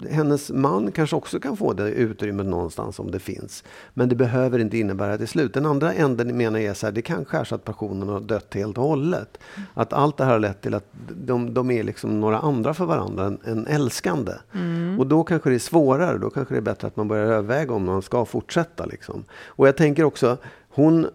[0.09, 3.63] Hennes man kanske också kan få det utrymmet någonstans om det finns.
[3.93, 5.53] Men det behöver inte innebära det slut.
[5.53, 8.19] Den andra änden menar jag är så här, det kanske är så att passionen har
[8.19, 9.37] dött helt och hållet.
[9.73, 10.85] Att allt det här har lett till att
[11.25, 14.33] de, de är liksom några andra för varandra än, än älskande.
[14.53, 14.99] Mm.
[14.99, 16.17] Och då kanske det är svårare.
[16.17, 18.85] Då kanske det är bättre att man börjar överväga om man ska fortsätta.
[18.85, 19.23] Liksom.
[19.45, 20.37] Och jag tänker också,
[20.69, 21.07] hon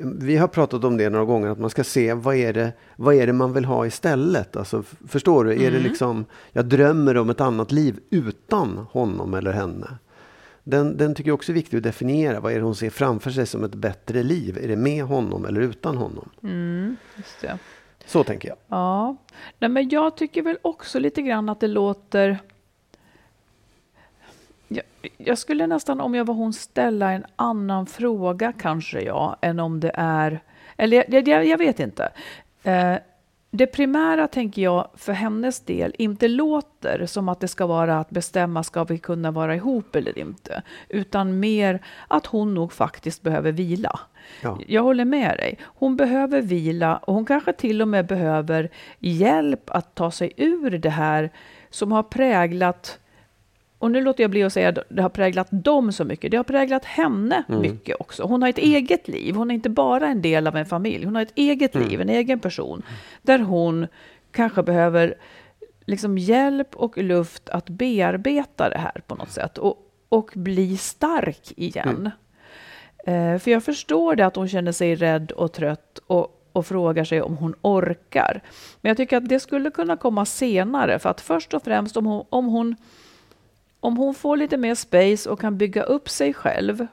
[0.00, 3.14] vi har pratat om det några gånger, att man ska se vad är det, vad
[3.14, 4.56] är det man vill ha istället.
[4.56, 5.52] Alltså, förstår du?
[5.52, 5.66] Mm.
[5.66, 5.88] Är det mm.
[5.88, 9.86] liksom, jag drömmer om ett annat liv utan honom eller henne.
[10.64, 12.40] Den, den tycker jag också är viktig att definiera.
[12.40, 14.58] Vad är det hon ser framför sig som ett bättre liv?
[14.62, 16.30] Är det med honom eller utan honom?
[16.42, 17.58] Mm, just det.
[18.06, 18.56] Så tänker jag.
[18.68, 19.16] Ja,
[19.58, 22.38] Nej, men jag tycker väl också lite grann att det låter
[24.68, 24.84] jag,
[25.16, 29.80] jag, skulle nästan, om jag var hon, ställa en annan fråga kanske jag, än om
[29.80, 30.40] det är...
[30.76, 32.12] Eller jag, jag, jag vet inte.
[32.62, 32.96] Eh,
[33.50, 38.10] det primära, tänker jag, för hennes del inte låter som att det ska vara att
[38.10, 40.62] bestämma, ska vi kunna vara ihop eller inte?
[40.88, 44.00] Utan mer att hon nog faktiskt behöver vila.
[44.42, 44.58] Ja.
[44.66, 45.58] Jag håller med dig.
[45.62, 50.70] Hon behöver vila och hon kanske till och med behöver hjälp att ta sig ur
[50.70, 51.30] det här
[51.70, 52.98] som har präglat
[53.78, 56.30] och nu låter jag bli att säga att det har präglat dem så mycket.
[56.30, 57.60] Det har präglat henne mm.
[57.60, 58.22] mycket också.
[58.22, 58.74] Hon har ett mm.
[58.74, 59.34] eget liv.
[59.34, 61.04] Hon är inte bara en del av en familj.
[61.04, 61.88] Hon har ett eget mm.
[61.88, 62.82] liv, en egen person.
[63.22, 63.86] Där hon
[64.32, 65.14] kanske behöver
[65.86, 69.58] liksom hjälp och luft att bearbeta det här på något sätt.
[69.58, 69.76] Och,
[70.08, 72.10] och bli stark igen.
[73.06, 73.34] Mm.
[73.34, 77.04] Eh, för jag förstår det att hon känner sig rädd och trött och, och frågar
[77.04, 78.42] sig om hon orkar.
[78.80, 80.98] Men jag tycker att det skulle kunna komma senare.
[80.98, 82.76] För att först och främst om hon, om hon
[83.80, 86.86] om hon får lite mer space och kan bygga upp sig själv,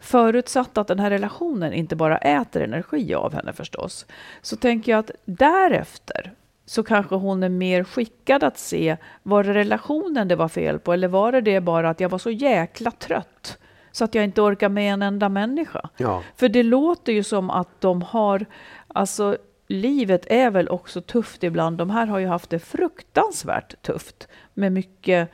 [0.00, 4.06] förutsatt att den här relationen inte bara äter energi av henne förstås,
[4.42, 6.32] så tänker jag att därefter
[6.66, 10.92] så kanske hon är mer skickad att se, var det relationen det var fel på
[10.92, 13.58] eller var det det bara att jag var så jäkla trött
[13.92, 15.88] så att jag inte orkar med en enda människa?
[15.96, 16.22] Ja.
[16.36, 18.46] För det låter ju som att de har,
[18.88, 21.78] alltså livet är väl också tufft ibland.
[21.78, 25.30] De här har ju haft det fruktansvärt tufft med mycket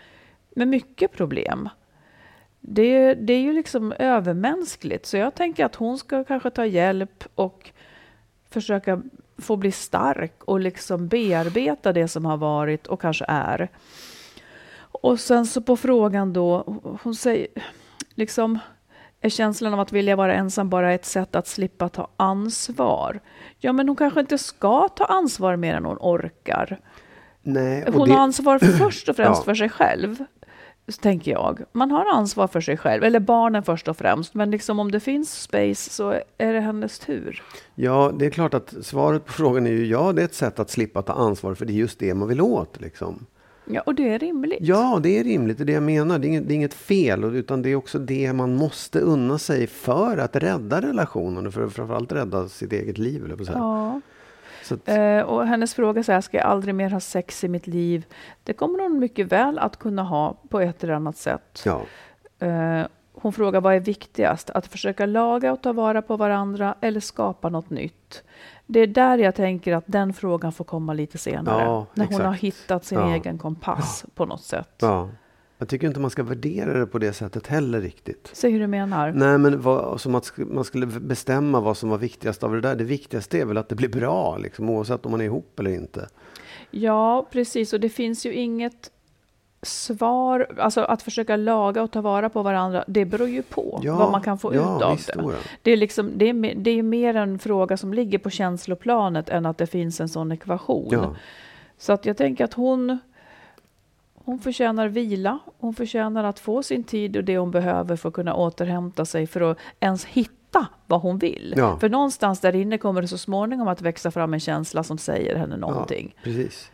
[0.57, 1.69] med mycket problem.
[2.61, 7.25] Det, det är ju liksom övermänskligt, så jag tänker att hon ska kanske ta hjälp
[7.35, 7.71] och
[8.51, 9.03] försöka
[9.39, 13.69] få bli stark och liksom bearbeta det som har varit och kanske är.
[15.03, 17.47] Och sen så på frågan då, hon säger
[18.15, 18.59] liksom,
[19.21, 23.21] är känslan av att vilja vara ensam bara ett sätt att slippa ta ansvar?
[23.59, 26.81] Ja, men hon kanske inte ska ta ansvar mer än hon orkar.
[27.43, 28.15] Nej, hon det...
[28.15, 29.45] har ansvar först och främst ja.
[29.45, 30.25] för sig själv
[31.01, 31.61] tänker jag.
[31.73, 34.35] Man har ansvar för sig själv, eller barnen först och främst.
[34.35, 37.43] Men liksom om det finns space så är det hennes tur.
[37.75, 40.59] Ja, det är klart att svaret på frågan är ju ja, det är ett sätt
[40.59, 42.81] att slippa ta ansvar för det är just det man vill åt.
[42.81, 43.27] Liksom.
[43.65, 44.59] Ja, och det är rimligt.
[44.61, 45.59] Ja, det är rimligt.
[45.59, 46.19] Det är det jag menar.
[46.19, 49.39] Det är inget, det är inget fel, utan det är också det man måste unna
[49.39, 53.25] sig för att rädda relationen och för att framförallt rädda sitt eget liv.
[53.25, 54.01] Eller på så ja.
[54.85, 58.07] Eh, och hennes fråga är, ska jag aldrig mer ha sex i mitt liv?
[58.45, 61.63] Det kommer hon mycket väl att kunna ha på ett eller annat sätt.
[61.65, 61.83] Ja.
[62.47, 64.51] Eh, hon frågar vad är viktigast?
[64.51, 68.23] Att försöka laga och ta vara på varandra eller skapa något nytt?
[68.67, 71.63] Det är där jag tänker att den frågan får komma lite senare.
[71.63, 73.15] Ja, när hon har hittat sin ja.
[73.15, 74.75] egen kompass på något sätt.
[74.79, 75.09] Ja.
[75.63, 78.31] Jag tycker inte man ska värdera det på det sättet heller riktigt.
[78.33, 79.13] Säg hur du menar.
[79.13, 82.61] Nej, men vad, som att sk- man skulle bestämma vad som var viktigast av det
[82.61, 82.75] där.
[82.77, 85.71] Det viktigaste är väl att det blir bra, liksom, oavsett om man är ihop eller
[85.71, 86.09] inte.
[86.71, 87.73] Ja, precis.
[87.73, 88.91] Och det finns ju inget
[89.63, 90.47] svar.
[90.59, 94.13] Alltså att försöka laga och ta vara på varandra, det beror ju på Ja, vad
[94.13, 95.35] man kan få ja, ut av visst, det.
[95.63, 99.47] Det är, liksom, det, är, det är mer en fråga som ligger på känsloplanet än
[99.47, 100.89] att det finns en sån ekvation.
[100.91, 101.15] Ja.
[101.79, 102.99] Så att jag tänker att hon,
[104.25, 105.39] hon förtjänar vila.
[105.59, 109.27] Hon förtjänar att få sin tid och det hon behöver för att kunna återhämta sig
[109.27, 111.55] för att ens hitta vad hon vill.
[111.57, 111.79] Ja.
[111.79, 115.37] För någonstans där inne kommer det så småningom att växa fram en känsla som säger
[115.37, 116.15] henne någonting.
[116.17, 116.71] Ja, precis.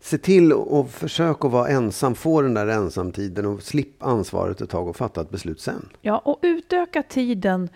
[0.00, 4.70] Se till och försök att vara ensam, få den där ensamtiden och slipp ansvaret ett
[4.70, 5.88] tag och fatta ett beslut sen.
[6.00, 7.68] Ja, och utöka tiden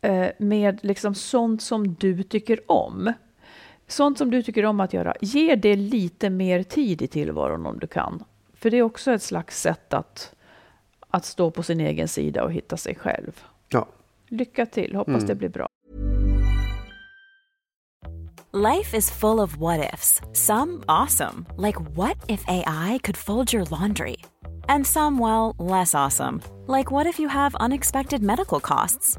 [0.00, 3.12] eh, med liksom sånt som du tycker om.
[3.92, 5.14] Sånt som du tycker om att göra.
[5.20, 8.24] Ge det lite mer tid i tillvaron om du kan.
[8.54, 10.34] För det är också ett slags sätt att,
[11.10, 13.40] att stå på sin egen sida och hitta sig själv.
[13.68, 13.86] Ja,
[14.28, 15.68] Lycka till, hoppas det blir bra.
[18.52, 20.20] Life is full of what ifs.
[20.32, 24.16] Some awesome, like what if AI could fold your laundry?
[24.68, 29.18] And some, well, less awesome, like what if you have unexpected medical costs?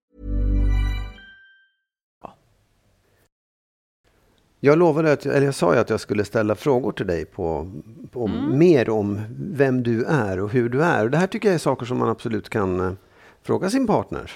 [4.63, 7.71] Jag lovade, att, eller jag sa ju att jag skulle ställa frågor till dig på,
[8.11, 11.03] på mer om vem du är och hur du är.
[11.05, 12.93] Och det här tycker jag är saker som man absolut kan eh,
[13.43, 14.31] fråga sin partner.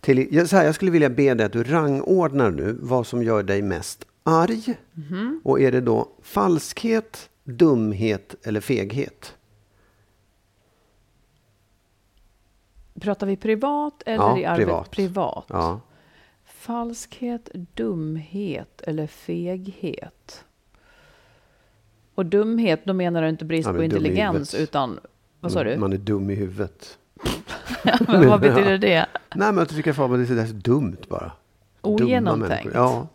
[0.00, 3.22] Till, jag, så här, jag skulle vilja be dig att du rangordnar nu vad som
[3.22, 4.74] gör dig mest arg.
[5.44, 9.34] Och är det då falskhet, dumhet eller feghet?
[13.00, 14.66] Pratar vi privat eller Ja, i arbetet?
[14.66, 14.90] privat.
[14.90, 15.44] privat.
[15.48, 15.80] Ja.
[16.58, 20.44] Falskhet, dumhet eller feghet?
[22.14, 25.00] Och dumhet, då menar du inte brist Ja, på intelligens, utan
[25.40, 25.76] vad sa du?
[25.76, 26.98] Man är dum i huvudet.
[28.08, 29.06] Men vad betyder det?
[29.34, 31.32] Nej, men jag tycker att det är så dumt bara.
[31.80, 32.74] Ogenomtänkt.
[32.74, 33.06] Ja,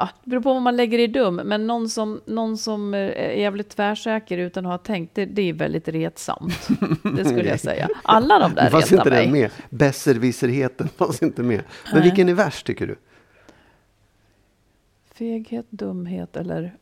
[0.00, 3.00] Ja, det beror på vad man lägger i dum, men någon som, någon som eh,
[3.00, 6.68] är jävligt tvärsäker utan att ha tänkt, det, det är väldigt retsamt.
[7.16, 7.88] Det skulle jag säga.
[8.02, 9.22] Alla de det där fanns retar inte mig.
[9.22, 9.50] den med.
[9.70, 11.62] Besserwisserheten fanns inte med.
[11.92, 12.96] Men vilken är värst tycker du?
[15.14, 16.74] Feghet, dumhet eller...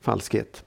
[0.00, 0.64] Falskhet.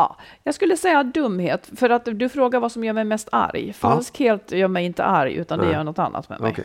[0.00, 3.72] Ja, jag skulle säga dumhet, för att du frågar vad som gör mig mest arg.
[3.72, 5.74] Falskhet gör mig inte arg, utan det Nej.
[5.74, 6.50] gör något annat med mig.
[6.52, 6.64] Okej.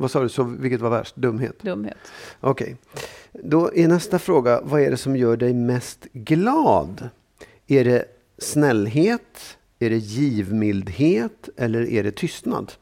[0.00, 1.16] Vad sa du, så vilket var värst?
[1.16, 1.62] Dumhet?
[1.62, 1.96] Dumhet.
[2.40, 2.76] Okej.
[3.32, 7.08] Då är nästa fråga, vad är det som gör dig mest glad?
[7.66, 8.04] Är det
[8.38, 9.56] snällhet?
[9.78, 11.48] Är det givmildhet?
[11.56, 12.72] Eller är det tystnad?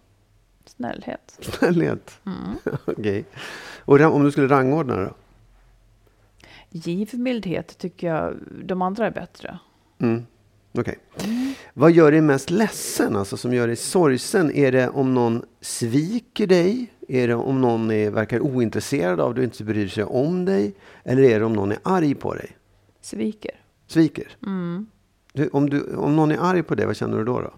[0.67, 1.39] Snällhet.
[1.41, 2.21] Snällhet.
[2.27, 2.57] Mm.
[2.85, 3.25] Okej.
[3.85, 5.11] Och ra- om du skulle rangordna då?
[6.71, 8.35] Givmildhet tycker jag
[8.65, 9.59] de andra är bättre.
[10.01, 10.27] Mm.
[10.79, 10.99] Okej.
[11.75, 14.51] Vad gör dig mest ledsen, alltså som gör dig sorgsen?
[14.55, 16.93] Är det om någon sviker dig?
[17.09, 20.75] Är det om någon är, verkar ointresserad av dig och inte bryr sig om dig?
[21.05, 22.57] Eller är det om någon är arg på dig?
[23.01, 23.51] Sviker.
[23.87, 24.29] Sviker?
[25.33, 27.41] Du, om, du, om någon är arg på dig, vad känner du då?
[27.41, 27.51] då?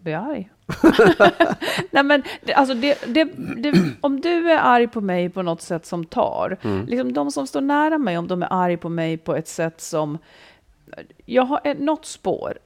[0.00, 0.50] Blir arg.
[1.90, 2.22] Nej, men
[2.54, 3.24] alltså det, det,
[3.56, 7.46] det, om du är arg på mig på något sätt som tar, liksom de som
[7.46, 10.18] står nära mig, om de är arg på mig på ett sätt som...
[11.26, 12.58] Jag har ett, något spår.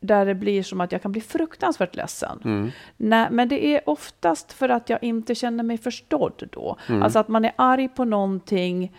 [0.00, 2.40] där det blir som att jag kan bli fruktansvärt ledsen.
[2.44, 2.70] Mm.
[2.96, 6.76] Nej, men det är oftast för att jag inte känner mig förstådd då.
[6.88, 7.02] Mm.
[7.02, 8.92] Alltså att man är arg på någonting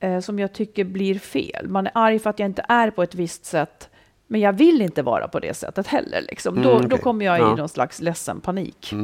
[0.00, 1.68] eh, som jag tycker blir fel.
[1.68, 3.90] Man är arg för att jag inte är på ett visst sätt,
[4.26, 6.22] men jag vill inte vara på det sättet heller.
[6.28, 6.62] Liksom.
[6.62, 6.98] Då, Mm, då okej.
[7.02, 7.52] kommer jag Ja.
[7.52, 8.92] i någon slags ledsen panik.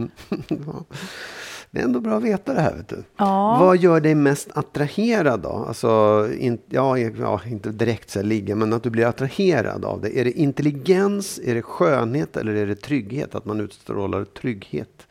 [1.74, 1.78] Ja.
[1.78, 2.74] Det är ändå bra att veta det här.
[2.76, 3.04] Vet du.
[3.16, 3.56] Ja.
[3.61, 5.64] Vad gör dig mest attraherad då?
[5.68, 10.00] Alltså, in, ja, ja, inte direkt så här ligga, men att du blir attraherad av
[10.00, 10.18] det.
[10.18, 13.35] Är det intelligens, är det skönhet eller är det trygghet?
[13.35, 15.06] Att man utstrålar trygghet?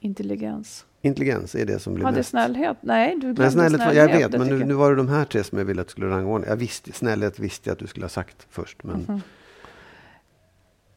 [0.00, 0.84] Intelligens.
[1.02, 2.30] Intelligens är det som blir Hade mest...
[2.30, 2.76] snällhet?
[2.80, 4.10] Nej, du glömde snällhet, snällhet.
[4.10, 5.86] jag vet, det men nu, nu var det de här tre som jag ville att
[5.86, 6.46] du skulle rangordna.
[6.46, 8.84] Jag visste, snällhet visste jag att du skulle ha sagt först.
[8.84, 9.20] Men Mhm.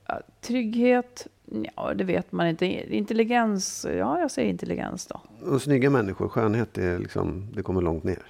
[0.08, 1.28] Ja, Trygghet?
[1.76, 2.66] Ja, det vet man inte.
[2.96, 3.86] Intelligens?
[3.90, 5.22] Ja, jag säger intelligens då.
[5.52, 8.24] och snygga människor, skönhet, är liksom, det kommer långt ner.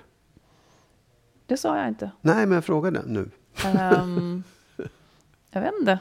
[1.46, 2.12] Det sa jag inte.
[2.22, 3.30] Nej, men jag frågade nu.
[3.66, 4.44] Ehm,
[5.52, 6.00] jag vet inte.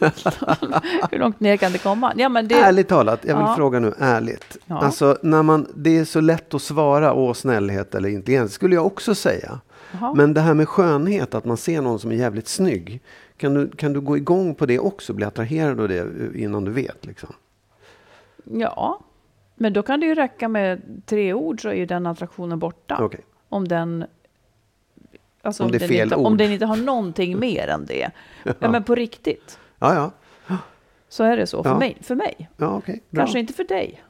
[1.10, 2.12] Hur långt ner kan det komma?
[2.16, 3.56] Ja, men det, Ärligt talat, jag vill Ja.
[3.56, 4.56] fråga nu ärligt.
[4.66, 4.78] Ja.
[4.78, 8.86] Alltså, när man, det är så lätt att svara å snällhet eller intelligens, skulle jag
[8.86, 9.60] också säga.
[9.92, 10.14] Jaha.
[10.14, 13.00] Men det här med skönhet, att man ser någon som är jävligt snygg.
[13.38, 16.70] Kan du, kan du gå igång på det också, bli attraherad av det innan du
[16.70, 17.06] vet?
[17.06, 17.34] Liksom?
[18.44, 19.00] Ja,
[19.54, 22.98] men då kan det ju räcka med tre ord så är ju den attraktionen borta.
[23.00, 23.20] Okej.
[23.48, 24.04] Om den...
[25.42, 28.10] Alltså Om om, den inte, om den inte har någonting mer än det.
[28.60, 28.70] Ja.
[28.70, 30.12] men på riktigt Ja,
[30.48, 30.56] ja.
[31.08, 31.96] så är det så för mig.
[32.00, 32.50] För mig.
[32.56, 32.82] bra.
[33.12, 34.02] Kanske inte för dig.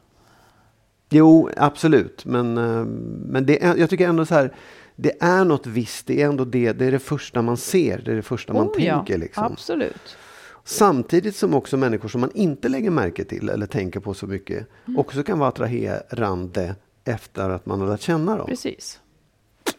[1.11, 2.25] Jo, absolut.
[2.25, 2.85] Men, eh,
[3.27, 4.53] men det jag tycker ändå så här,
[5.01, 6.07] det är något visst.
[6.07, 7.99] Det är ändå det, det är det första man ser.
[8.05, 9.13] Det är det första man Oh, tänker.
[9.15, 9.45] ja, Liksom.
[9.45, 10.17] Absolut.
[10.65, 14.67] Samtidigt som också människor som man inte lägger märke till eller tänker på så mycket
[14.87, 14.99] Mm.
[15.01, 18.47] också kan vara attraherande efter att man har lärt känna dem.
[18.47, 19.01] Precis.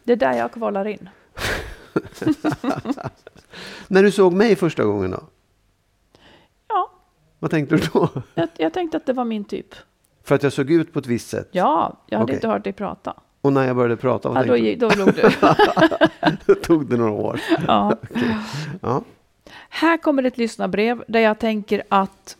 [0.03, 1.09] Det är där jag kvalar in.
[3.87, 5.23] När du såg mig första gången då?
[6.67, 6.91] Ja,
[7.39, 8.09] Vad tänkte du då?
[8.35, 9.75] jag, jag tänkte att det var min typ.
[10.23, 11.47] För att jag såg ut på ett visst sätt?
[11.51, 12.35] Ja, jag hade Okej.
[12.35, 13.13] inte hört dig prata.
[13.41, 15.31] Och när jag började prata, vad Ja, då, då låg du.
[16.45, 17.39] Då tog det några år.
[17.67, 17.95] Ja.
[18.81, 19.03] Ja.
[19.69, 22.37] Här kommer ett lyssnarbrev där jag tänker att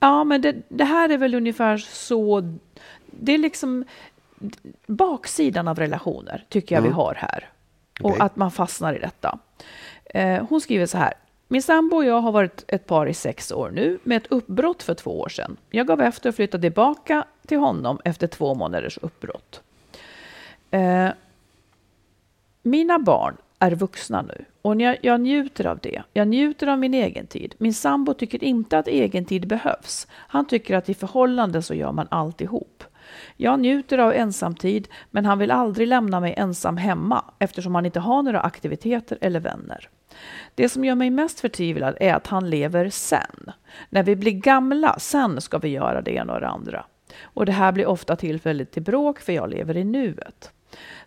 [0.00, 2.52] ja, men det, det här är väl ungefär så.
[3.06, 3.84] Det är liksom
[4.86, 6.96] baksidan av relationer tycker jag vi Mm.
[6.96, 7.48] har här.
[8.02, 9.38] Och att man fastnar i detta.
[10.04, 11.14] Eh, hon skriver så här.
[11.48, 14.82] Min sambo och jag har varit ett par i sex år nu med ett uppbrott
[14.82, 15.56] för två år sedan.
[15.70, 19.60] Jag gav efter och flyttade tillbaka till honom efter två månaders uppbrott.
[20.74, 21.10] Eh,
[22.62, 26.02] mina barn är vuxna nu och jag, jag njuter av det.
[26.12, 27.54] Jag njuter av min egen tid.
[27.58, 30.06] Min sambo tycker inte att egen tid behövs.
[30.10, 32.84] Han tycker att i förhållanden så gör man alltihop.
[33.36, 38.00] Jag njuter av ensamtid, men han vill aldrig lämna mig ensam hemma eftersom han inte
[38.00, 39.88] har några aktiviteter eller vänner.
[40.54, 43.50] Det som gör mig mest förtvivlad är att han lever sen.
[43.90, 46.84] När vi blir gamla, sen ska vi göra det ena och det andra.
[47.22, 50.53] Och det här blir ofta tillfället till bråk för jag lever i nuet.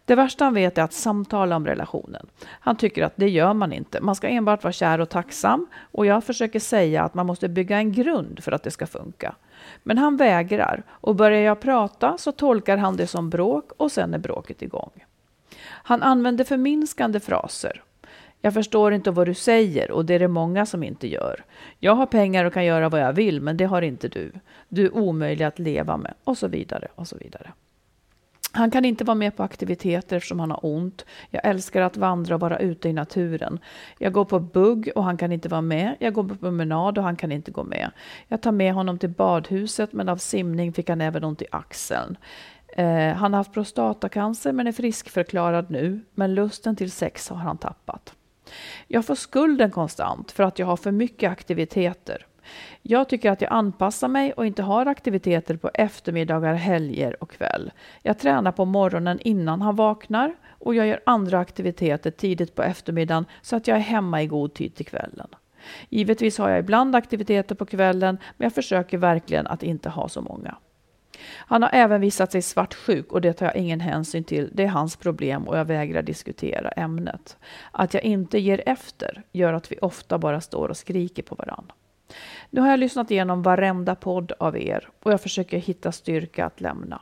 [0.07, 2.27] Det värsta han vet är att samtala om relationen.
[2.45, 4.01] Han tycker att det gör man inte.
[4.01, 7.77] Man ska enbart vara kär och tacksam och jag försöker säga att man måste bygga
[7.77, 9.35] en grund för att det ska funka.
[9.83, 14.13] Men han vägrar och börjar jag prata så tolkar han det som bråk och sen
[14.13, 14.91] är bråket igång.
[15.63, 17.83] Han använder förminskande fraser.
[18.41, 21.43] Jag förstår inte vad du säger och det är det många som inte gör.
[21.79, 24.31] Jag har pengar och kan göra vad jag vill, men det har inte du.
[24.69, 27.51] Du är omöjlig att leva med och så vidare och så vidare.
[28.57, 31.05] Han kan inte vara med på aktiviteter eftersom han har ont.
[31.29, 33.59] Jag älskar att vandra och vara ute i naturen.
[33.97, 35.95] Jag går på bugg och han kan inte vara med.
[35.99, 37.91] Jag går på promenad och han kan inte gå med.
[38.27, 42.17] Jag tar med honom till badhuset men av simning fick han även ont i axeln.
[42.67, 45.99] Eh, han har haft prostatacancer men är friskförklarad nu.
[46.15, 48.13] Men lusten till sex har han tappat.
[48.87, 52.25] Jag får skulden konstant för att jag har för mycket aktiviteter.
[52.81, 57.71] Jag tycker att jag anpassar mig och inte har aktiviteter på eftermiddagar, helger och kväll.
[58.01, 63.25] Jag tränar på morgonen innan han vaknar och jag gör andra aktiviteter tidigt på eftermiddagen
[63.41, 65.27] så att jag är hemma i god tid till kvällen.
[65.89, 70.21] Givetvis har jag ibland aktiviteter på kvällen, men jag försöker verkligen att inte ha så
[70.21, 70.55] många.
[71.35, 74.49] Han har även visat sig svartsjuk och det tar jag ingen hänsyn till.
[74.53, 77.37] Det är hans problem och jag vägrar diskutera ämnet.
[77.71, 81.73] Att jag inte ger efter gör att vi ofta bara står och skriker på varandra.
[82.49, 86.61] Nu har jag lyssnat igenom varenda podd av er och jag försöker hitta styrka att
[86.61, 87.01] lämna.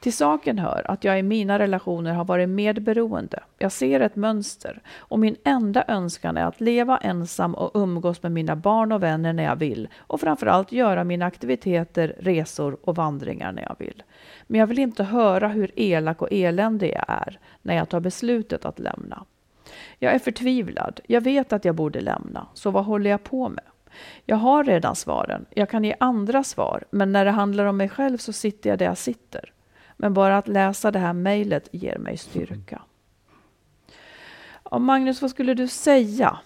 [0.00, 3.42] Till saken hör att jag i mina relationer har varit medberoende.
[3.58, 8.32] Jag ser ett mönster och min enda önskan är att leva ensam och umgås med
[8.32, 13.52] mina barn och vänner när jag vill och framförallt göra mina aktiviteter, resor och vandringar
[13.52, 14.02] när jag vill.
[14.46, 18.64] Men jag vill inte höra hur elak och eländig jag är när jag tar beslutet
[18.64, 19.24] att lämna.
[19.98, 21.00] Jag är förtvivlad.
[21.06, 23.64] Jag vet att jag borde lämna, så vad håller jag på med?
[24.24, 25.46] Jag har redan svaren.
[25.50, 28.78] Jag kan ge andra svar, men när det handlar om mig själv så sitter jag
[28.78, 29.52] där jag sitter.
[29.96, 32.82] Men bara att läsa det här mejlet ger mig styrka.
[34.70, 36.38] Ja, Magnus, vad skulle du säga?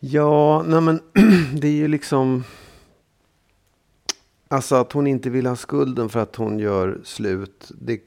[0.00, 1.00] Ja, nej men
[1.60, 2.44] det är ju liksom...
[4.48, 7.70] Alltså att hon inte vill ha skulden för att hon gör slut.
[7.80, 8.00] Det,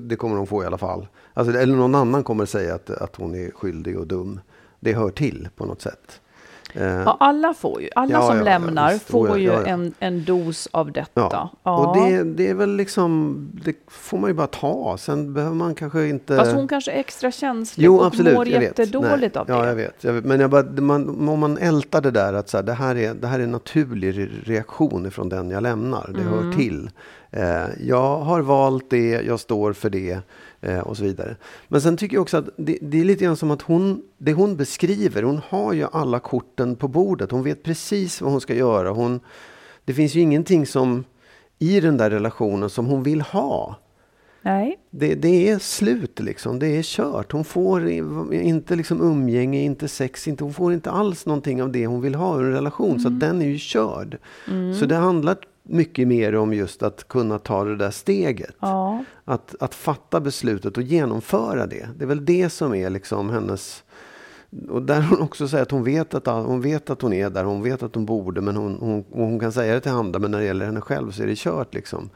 [0.00, 1.06] det kommer hon få i alla fall.
[1.34, 4.40] Alltså, eller någon annan kommer säga att, att hon är skyldig och dum.
[4.80, 6.20] Det hör till på något sätt.
[6.74, 10.68] Eh, ja, alla får ju, alla ja, som ja, lämnar får ju en, en dos
[10.70, 11.48] av detta.
[11.62, 14.96] Och det, det är väl liksom, det får man ju bara ta.
[14.98, 16.36] Sen behöver man kanske inte...
[16.36, 19.52] Fast hon kanske är extra känslig jo, och absolut, mår jättedåligt av det.
[19.52, 20.04] Ja, jag vet.
[20.04, 20.24] Jag vet.
[20.24, 23.14] Men jag bara, man, om man ältar det där att så här, det, här är,
[23.14, 26.10] det här är en naturlig reaktion från den jag lämnar.
[26.14, 26.32] Det mm.
[26.32, 26.90] hör till.
[27.30, 30.18] Eh, jag har valt det, jag står för det.
[30.64, 31.36] Eh, och så vidare.
[31.68, 34.32] Men sen tycker jag också att det, det, är lite grann som att hon, det
[34.32, 37.30] hon beskriver, hon har ju alla korten på bordet.
[37.30, 38.90] Hon vet precis vad hon ska göra.
[38.90, 39.20] Hon,
[39.84, 41.04] det finns ju ingenting som
[41.58, 43.76] i den där relationen som hon vill ha.
[44.42, 44.78] Nej.
[44.90, 47.32] Det, det är slut liksom, det är kört.
[47.32, 47.88] Hon får
[48.32, 52.14] inte liksom umgänge, inte sex, inte, hon får inte alls någonting av det hon vill
[52.14, 52.90] ha i en relation.
[52.90, 53.00] Mm.
[53.00, 54.18] Så den är ju körd.
[54.48, 54.74] Mm.
[54.74, 58.56] Så det handlar mycket mer om just att kunna ta det där steget.
[58.60, 59.04] Ja.
[59.24, 61.88] Att, att fatta beslutet och genomföra det.
[61.96, 63.84] Det är väl det som är liksom hennes...
[64.68, 67.44] Och där hon också säger att hon vet att hon, vet att hon är där,
[67.44, 70.30] hon vet att hon borde, men hon, hon, hon kan säga det till andra, men
[70.30, 71.74] när det gäller henne själv så är det kört.
[71.74, 72.10] Liksom.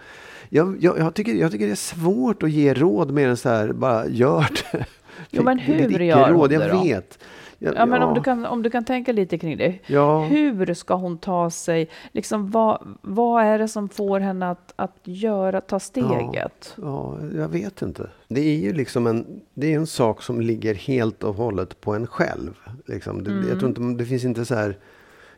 [0.48, 3.48] Jag, jag, jag, tycker, jag tycker det är svårt att ge råd mer än så
[3.48, 4.86] här, bara gör det.
[5.30, 6.64] Jo, men hur gör hon det då?
[6.64, 7.18] Jag vet.
[7.58, 9.78] Ja, ja, men Om, du kan, om du kan tänka lite kring det.
[9.86, 10.24] Ja.
[10.24, 14.96] Hur ska hon ta sig, liksom vad, vad är det som får henne att, att
[15.04, 16.74] göra, ta steget?
[16.76, 18.10] Ja, ja, jag vet inte.
[18.28, 21.94] Det är ju liksom en, det är en sak som ligger helt och hållet på
[21.94, 22.58] en själv.
[22.86, 23.24] Liksom.
[23.24, 23.48] Det, mm.
[23.48, 24.78] Jag tror inte, det finns inte så här,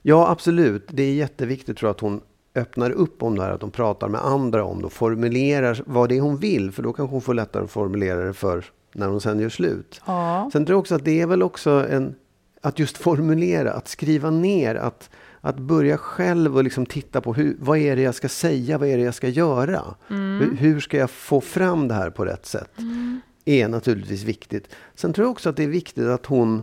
[0.02, 2.20] ja absolut, det är jätteviktigt tror jag att hon
[2.54, 6.08] öppnar upp om det här, att hon pratar med andra om det och formulerar vad
[6.08, 8.64] det är hon vill, för då kanske hon får lättare att formulera det för
[8.98, 10.00] när hon sen gör slut.
[10.06, 10.50] Ja.
[10.52, 12.14] Sen tror jag också att det är väl också en,
[12.62, 17.56] att just formulera, att skriva ner, att, att börja själv och liksom titta på hur,
[17.60, 19.82] vad är det jag ska säga, vad är det jag ska göra?
[20.10, 20.40] Mm.
[20.40, 22.78] Hur, hur, ska jag få fram det här på rätt sätt?
[22.78, 23.20] Mm.
[23.44, 24.68] är naturligtvis viktigt.
[24.94, 26.62] Sen tror jag också att det är viktigt att hon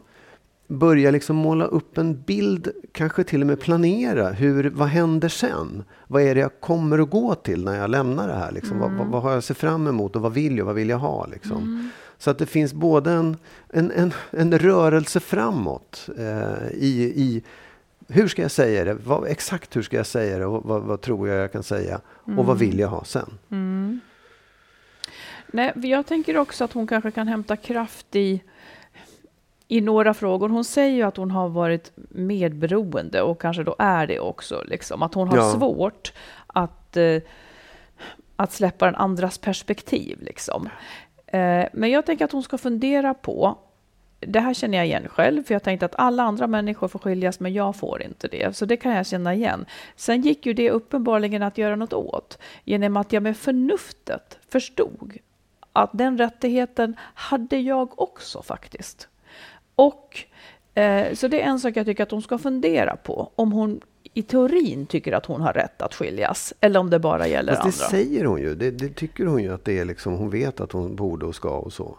[0.67, 4.31] börjar liksom måla upp en bild, kanske till och med planera.
[4.31, 5.83] Hur, vad händer sen?
[6.07, 8.51] Vad är det jag kommer att gå till när jag lämnar det här?
[8.51, 8.77] Liksom?
[8.77, 8.97] Mm.
[8.97, 10.65] Vad, vad, vad, har jag sett fram emot och vad vill jag?
[10.65, 11.25] Vad vill jag ha?
[11.25, 11.57] Liksom?
[11.57, 11.89] Mm.
[12.17, 13.37] Så att det finns både en,
[13.69, 17.43] en, en, en rörelse framåt eh, i, i
[18.07, 18.93] hur ska jag säga det?
[18.93, 20.45] Vad, exakt hur ska jag säga det?
[20.45, 22.01] Och vad, vad tror jag jag kan säga?
[22.27, 22.39] Mm.
[22.39, 23.37] Och vad vill jag ha sen?
[23.51, 23.99] Mm.
[25.47, 28.41] Nej, jag tänker också att hon kanske kan hämta kraft i,
[29.67, 30.49] i några frågor.
[30.49, 34.63] Hon säger ju att hon har varit medberoende och kanske då är det också.
[34.65, 35.03] Liksom.
[35.03, 35.51] Att hon har ja.
[35.51, 36.13] svårt
[36.47, 37.21] att, eh,
[38.35, 40.21] att släppa den andras perspektiv.
[40.21, 40.69] Liksom.
[41.35, 43.57] Eh, men jag tänker att hon ska fundera på
[44.19, 47.39] det här känner jag igen själv, för jag tänkte att alla andra människor får skiljas,
[47.39, 48.55] men jag får inte det.
[48.55, 49.65] Så det kan jag känna igen.
[49.95, 55.17] Sen gick ju det uppenbarligen att göra något åt, genom att jag med förnuftet förstod
[55.73, 59.07] att den rättigheten hade jag också faktiskt.
[59.75, 60.19] Och
[60.73, 63.81] eh, så det är en sak jag tycker att hon ska fundera på, om hon
[64.17, 67.79] i teorin tycker att hon har rätt att skiljas, eller om det bara gäller Fast
[67.79, 67.97] det andra.
[67.97, 68.55] det säger hon ju.
[68.55, 71.35] Det, det, tycker hon ju att det är liksom, hon vet att hon borde och
[71.35, 71.97] ska och så.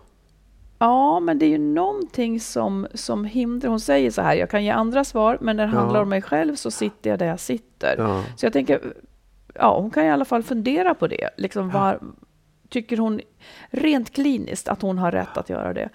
[0.79, 3.71] Ja, men det är ju någonting som, som hindrar.
[3.71, 5.79] Hon säger så här, jag kan ge andra svar, men när det ja.
[5.79, 7.95] handlar om mig själv så sitter jag där jag sitter.
[7.99, 8.25] Ja.
[8.37, 8.81] Så jag tänker,
[9.55, 11.31] ja, hon kan i alla fall fundera på det.
[11.37, 12.01] Liksom var,
[12.77, 13.21] tycker hon
[13.71, 15.89] rent kliniskt att hon har rätt att göra det.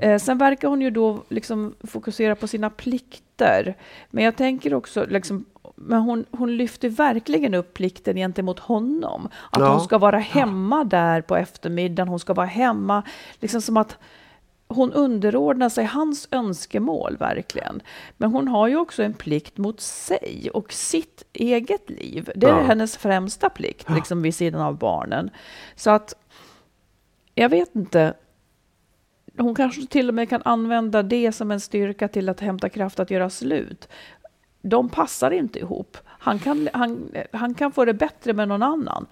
[0.00, 3.76] Eh, sen verkar hon ju då liksom fokusera på sina plikter.
[4.10, 9.28] Men jag tänker också, liksom, men hon, hon lyfter verkligen upp plikten gentemot honom.
[9.50, 9.72] Att ja.
[9.72, 10.84] hon ska vara hemma ja.
[10.84, 13.02] där på eftermiddagen, hon ska vara hemma,
[13.40, 13.98] liksom som att
[14.68, 17.82] hon underordnar sig hans önskemål verkligen.
[18.16, 22.30] Men hon har ju också en plikt mot sig och sitt eget liv.
[22.36, 22.62] Det är ja.
[22.62, 25.30] hennes främsta plikt, liksom vid sidan av barnen.
[25.76, 26.14] Så att
[27.34, 28.14] jag vet inte.
[29.38, 33.00] Hon kanske till och med kan använda det som en styrka till att hämta kraft
[33.00, 33.88] att göra slut.
[34.62, 35.98] De passar inte ihop.
[36.06, 39.06] Han kan, han, han kan få det bättre med någon annan.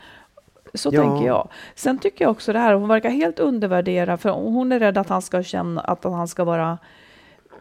[0.75, 1.03] Så ja.
[1.03, 1.49] tänker jag.
[1.75, 5.09] Sen tycker jag också det här, hon verkar helt undervärdera, för hon är rädd att
[5.09, 6.79] han ska känna att han ska vara,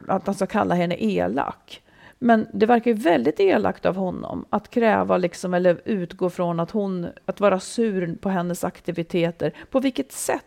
[0.07, 1.81] att han ska kalla henne elak.
[2.19, 6.71] Men det verkar ju väldigt elakt av honom att kräva liksom, eller utgå från att
[6.71, 9.53] hon, att vara sur på hennes aktiviteter.
[9.71, 10.45] På vilket sätt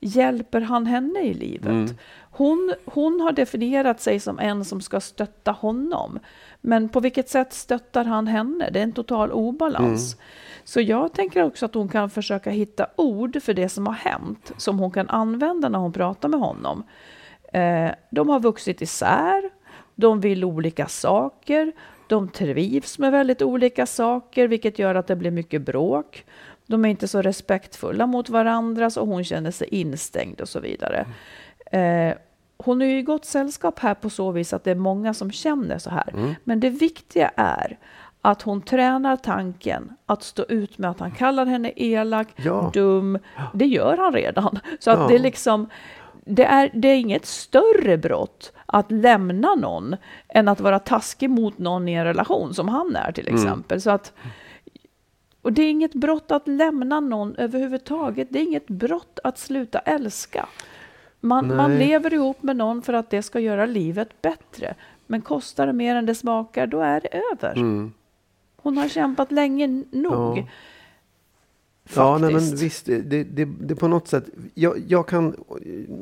[0.00, 1.98] hjälper han henne i livet?
[2.30, 6.18] Hon, hon har definierat sig som en som ska stötta honom.
[6.60, 8.70] Men på vilket sätt stöttar han henne?
[8.70, 10.16] Det är en total obalans.
[10.64, 14.52] Så jag tänker också att hon kan försöka hitta ord för det som har hänt,
[14.56, 16.82] som hon kan använda när hon pratar med honom.
[17.52, 19.50] Eh, de har vuxit isär,
[19.94, 21.72] de vill olika saker,
[22.08, 26.24] de trivs med väldigt olika saker, vilket gör att det blir mycket bråk.
[26.68, 31.06] De är inte så respektfulla mot varandra, så hon känner sig instängd och så vidare.
[31.72, 32.14] Eh,
[32.58, 35.30] hon är ju i gott sällskap här på så vis att det är många som
[35.30, 36.36] känner så här.
[36.44, 37.78] Men det viktiga är
[38.22, 42.70] att hon tränar tanken att stå ut med att han kallar henne elak, Ja.
[42.74, 43.18] dum.
[43.54, 44.58] Det gör han redan.
[44.80, 45.06] Så att Ja.
[45.08, 45.68] det är liksom
[46.30, 49.96] det är, det är inget större brott att lämna någon
[50.28, 53.80] än att vara taskig mot någon i en relation som han är till exempel.
[53.80, 54.12] Så att,
[55.42, 58.28] och det är inget brott att lämna någon överhuvudtaget.
[58.30, 60.48] Det är inget brott att sluta älska.
[61.20, 64.74] Man, man lever ihop med någon för att det ska göra livet bättre.
[65.06, 67.54] Men kostar det mer än det smakar, då är det över.
[68.56, 70.38] Hon har kämpat länge nog.
[70.38, 70.46] Ja.
[71.94, 72.86] Ja, nej, men visst.
[72.86, 74.24] Det, det, det, på något sätt.
[74.54, 75.36] Jag, jag kan.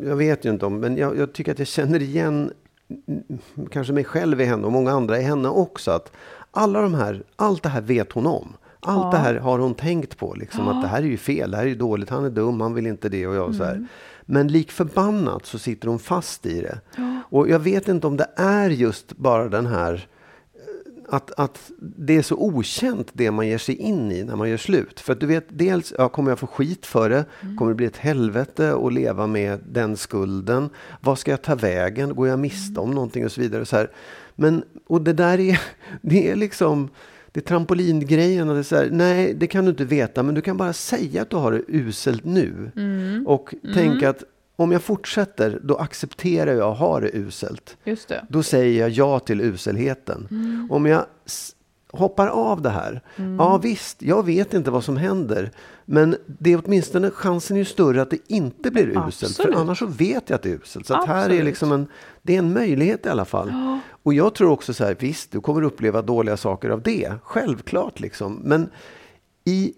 [0.02, 2.52] Jag vet ju inte om, men jag, jag tycker att jag känner igen
[3.06, 5.90] mm, kanske mig själv i henne och många andra i henne också.
[5.90, 6.12] Att
[6.50, 8.56] alla de här, allt det här vet hon om.
[8.86, 10.34] Allt det här har hon tänkt på.
[10.34, 12.60] Liksom, Att det här är ju fel, det här är ju dåligt, han är dum,
[12.60, 13.76] han vill inte det och jag så Mm.
[13.76, 13.86] här.
[14.26, 16.80] Men lik förbannat så sitter hon fast i det.
[17.30, 20.08] Och jag vet inte om det är just bara den här
[21.08, 24.56] att, att det är så okänt det man ger sig in i när man gör
[24.56, 25.00] slut.
[25.00, 27.24] För att du vet, dels ja, kommer jag få skit för det?
[27.58, 30.70] Kommer det bli ett helvete att leva med den skulden?
[31.00, 32.14] Vad ska jag ta vägen?
[32.14, 33.64] Går jag miste om någonting och så vidare.
[33.64, 33.90] Så här.
[34.34, 35.60] Men, och det där är,
[36.02, 36.88] det är liksom,
[37.36, 38.48] det är trampolingrejen.
[38.48, 40.72] Och det är så här, nej, det kan du inte veta, men du kan bara
[40.72, 42.70] säga att du har det uselt nu.
[43.26, 44.24] Och tänka att
[44.56, 47.76] om jag fortsätter, då accepterar jag att ha det uselt.
[47.84, 48.26] Just det.
[48.28, 50.28] Då säger jag ja till uselheten.
[50.70, 51.04] Om jag
[51.96, 53.00] hoppar av det här.
[53.38, 55.50] Ja visst, jag vet inte vad som händer.
[55.84, 59.36] Men det är åtminstone chansen är ju större att det inte blir uselt.
[59.36, 60.86] För annars så vet jag att det är uselt.
[60.86, 61.86] Så att här är liksom en,
[62.22, 63.52] det är en möjlighet i alla fall.
[64.02, 67.12] Och jag tror också så här, visst du kommer uppleva dåliga saker av det.
[67.22, 68.40] Självklart liksom.
[68.44, 68.70] Men
[69.44, 69.74] i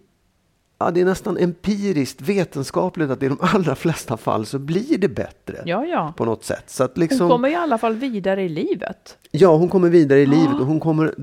[0.81, 5.09] Ja, det är nästan empiriskt vetenskapligt att i de allra flesta fall så blir det
[5.09, 5.63] bättre.
[5.65, 6.15] Ja, ja.
[6.17, 6.65] På något sätt.
[6.67, 9.19] Så att Hon liksom, kommer i alla fall vidare i livet.
[9.31, 11.15] Ja, hon kommer vidare i livet och hon kommer,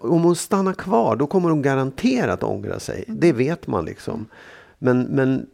[0.00, 3.04] om hon stannar kvar då kommer hon garanterat ångra sig.
[3.08, 3.20] Mm.
[3.20, 4.26] Det vet man liksom.
[4.78, 5.46] Men, men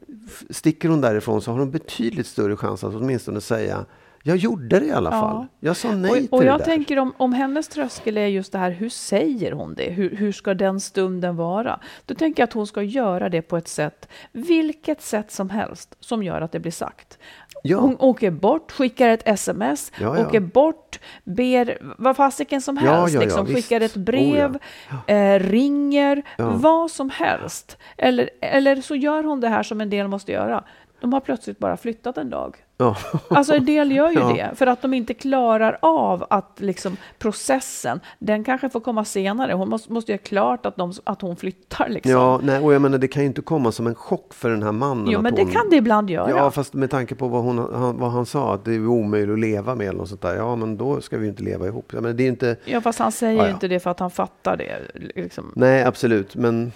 [0.51, 3.85] sticker hon därifrån så har hon betydligt större chans att åtminstone säga
[4.23, 5.21] jag gjorde det i alla Ja.
[5.21, 5.47] fall.
[5.61, 6.65] Jag sa nej Och, till och det jag där.
[6.65, 9.91] tänker om, om hennes tröskel är just det här, hur säger hon det?
[9.91, 11.81] Hur, hur ska den stunden vara?
[12.07, 15.97] Då tänker jag att hon ska göra det på ett sätt, vilket sätt som helst,
[16.01, 17.19] som gör att det blir sagt.
[17.63, 17.79] Ja.
[17.79, 20.27] Hon åker bort, skickar ett sms, Ja, ja.
[20.27, 24.59] åker bort, ber vad fasiken som helst, liksom, skickar ett Oh, brev,
[25.07, 27.77] eh, ringer, vad som helst.
[27.97, 30.65] Eller, eller så gör hon det här som en del måste göra.
[31.01, 32.57] De har plötsligt bara flyttat en dag.
[32.83, 32.97] Ja.
[33.29, 34.29] Alltså en del gör ju Ja.
[34.33, 39.53] det, för att de inte klarar av att liksom processen, den kanske får komma senare.
[39.53, 42.13] Hon måste, måste göra klart att, de, att hon flyttar liksom.
[42.13, 44.63] ja, nej, och jag menar det kan ju inte komma som en chock för den
[44.63, 45.07] här mannen.
[45.11, 46.31] jo, men hon, det kan det ibland göra.
[46.31, 49.33] Ja, fast med tanke på vad, hon, han, vad han sa, att det är omöjligt
[49.33, 50.35] att leva med eller något sånt där.
[50.37, 51.91] Ja, men då ska vi ju inte leva ihop.
[51.95, 53.51] Ja, men det är inte, Ja, fast han säger ju ja.
[53.55, 54.73] inte det för att han fattar det.
[54.95, 55.53] Liksom.
[55.57, 56.73] nej absolut, men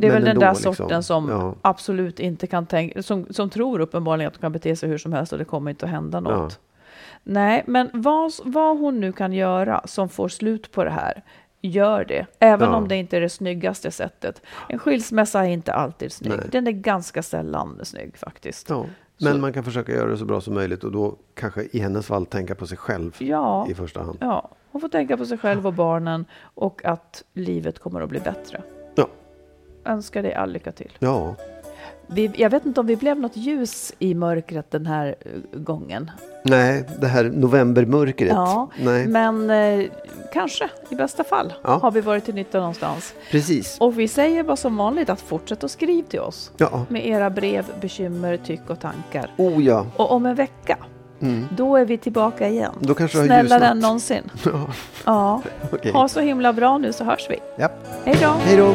[0.00, 0.74] Det är men väl den där liksom.
[0.74, 1.54] sorten som Ja.
[1.62, 5.12] absolut inte kan tänka, som, som tror uppenbarligen att de kan bete sig hur som
[5.12, 6.58] helst och det kommer inte att hända något.
[7.22, 11.22] Nej, men vad, vad hon nu kan göra som får slut på det här,
[11.62, 12.26] gör det.
[12.38, 12.76] Även Ja.
[12.76, 14.42] om det inte är det snyggaste sättet.
[14.68, 16.32] En skilsmässa är inte alltid snygg.
[16.38, 16.46] Nej.
[16.52, 18.68] Den är ganska sällan snygg faktiskt.
[18.70, 18.84] Ja,
[19.22, 21.78] men Så- man kan försöka göra det så bra som möjligt och då kanske i
[21.78, 24.18] hennes fall tänka på sig själv Ja, i första hand.
[24.20, 28.20] ja, hon får tänka på sig själv och barnen och att livet kommer att bli
[28.20, 28.62] bättre.
[29.84, 30.92] Önskar dig all lycka till.
[30.98, 31.34] Ja,
[32.06, 36.10] Vi, jag vet inte om vi blev något ljus i mörkret den här eh, gången.
[36.44, 38.28] nej, det här novembermörkret.
[38.32, 39.84] Ja, nej, men eh,
[40.32, 41.78] kanske i bästa fall Ja.
[41.82, 43.14] har vi varit till nytta någonstans.
[43.30, 43.76] precis.
[43.80, 47.30] Och vi säger bara som vanligt att fortsätt att skriva till oss Ja, med era
[47.30, 49.30] brev, bekymmer, tyck och tankar.
[49.36, 49.86] oh ja.
[49.96, 50.76] Och om en vecka,
[51.56, 52.72] då är vi tillbaka igen.
[52.80, 53.82] Då kanske Snällare än ljusnat.
[53.82, 54.30] någonsin.
[54.44, 54.66] Ja,
[55.04, 55.92] Ja, okej.
[55.92, 57.36] ha så himla bra nu så hörs vi.
[57.56, 57.68] Ja.
[58.04, 58.28] Hej då!
[58.28, 58.74] Hej då!